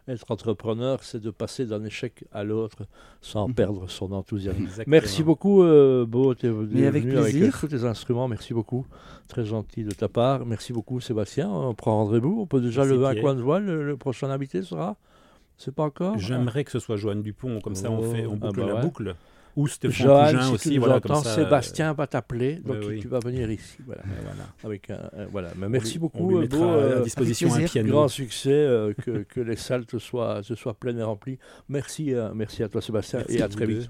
être 0.09 0.29
entrepreneur, 0.29 1.01
c'est 1.01 1.21
de 1.21 1.31
passer 1.31 1.65
d'un 1.65 1.83
échec 1.85 2.25
à 2.33 2.43
l'autre 2.43 2.79
sans 3.21 3.47
Mhm. 3.47 3.53
perdre 3.53 3.89
son 3.89 4.11
enthousiasme. 4.11 4.63
Exactement. 4.63 4.91
Merci 4.91 5.23
beaucoup, 5.23 5.63
euh, 5.63 6.05
Beau. 6.05 6.35
Tu 6.35 6.47
es 6.47 6.51
Mais 6.51 6.87
avec 6.87 7.03
venu 7.03 7.17
avec 7.17 7.31
plaisir. 7.31 7.55
euh, 7.55 7.57
tous 7.61 7.67
tes 7.69 7.85
instruments. 7.85 8.27
Merci 8.27 8.53
beaucoup. 8.53 8.85
Très 9.29 9.45
gentil 9.45 9.85
de 9.85 9.91
ta 9.91 10.09
part. 10.09 10.45
Merci 10.45 10.73
beaucoup, 10.73 10.99
Sébastien. 10.99 11.49
On 11.49 11.73
prend 11.73 12.03
rendez-vous. 12.03 12.37
On 12.41 12.47
peut 12.47 12.59
déjà 12.59 12.83
lever 12.83 13.05
un 13.07 13.15
coin 13.21 13.33
de 13.33 13.41
voile. 13.41 13.65
Le, 13.65 13.81
le 13.87 13.95
prochain 13.95 14.29
invité 14.29 14.61
sera 14.61 14.97
C'est 15.63 15.73
pas 15.75 15.83
encore 15.83 16.17
J'aimerais 16.17 16.63
que 16.63 16.71
ce 16.71 16.79
soit 16.79 16.95
Joanne 16.97 17.21
Dupont, 17.21 17.59
comme 17.61 17.75
ça 17.75 17.91
on, 17.91 18.01
fait, 18.01 18.25
on 18.25 18.33
Oh, 18.33 18.37
ah 18.41 18.47
boucle 18.47 18.59
bah 18.59 18.65
la 18.67 18.75
ouais. 18.75 18.81
boucle. 18.81 19.15
Ou 19.57 19.67
Stéphane 19.67 20.07
Pougin 20.07 20.41
si 20.43 20.53
aussi, 20.53 20.69
tu 20.71 20.79
voilà, 20.79 20.95
entends, 20.95 21.13
comme 21.15 21.23
ça. 21.25 21.35
Sébastien 21.35 21.91
va 21.93 22.07
t'appeler, 22.07 22.55
donc 22.55 22.77
oui, 22.87 22.99
tu 22.99 23.09
vas 23.09 23.19
venir 23.19 23.51
ici. 23.51 23.77
Voilà. 23.85 24.01
euh, 24.01 24.21
voilà. 24.23 24.43
Avec 24.63 24.89
un, 24.89 25.09
euh, 25.13 25.25
voilà. 25.29 25.49
Mais 25.57 25.67
merci 25.67 25.99
beaucoup. 25.99 26.29
Lui 26.39 26.45
euh, 26.45 26.47
Beau, 26.47 26.63
à 26.63 26.67
euh, 26.67 27.03
disposition 27.03 27.53
un 27.53 27.63
piano. 27.65 27.89
grand 27.89 28.07
succès, 28.07 28.49
euh, 28.49 28.93
que, 28.93 29.23
que 29.23 29.41
les 29.41 29.57
salles 29.57 29.85
te 29.85 29.97
soient, 29.97 30.41
te 30.41 30.53
soient 30.55 30.73
pleines 30.73 30.99
et 30.99 31.03
remplies. 31.03 31.37
Merci, 31.67 32.13
euh, 32.13 32.29
merci 32.33 32.63
à 32.63 32.69
toi 32.69 32.81
Sébastien 32.81 33.19
Merci 33.19 33.37
et 33.37 33.41
à 33.41 33.49
très 33.49 33.67
deux. 33.67 33.79
vite. 33.79 33.89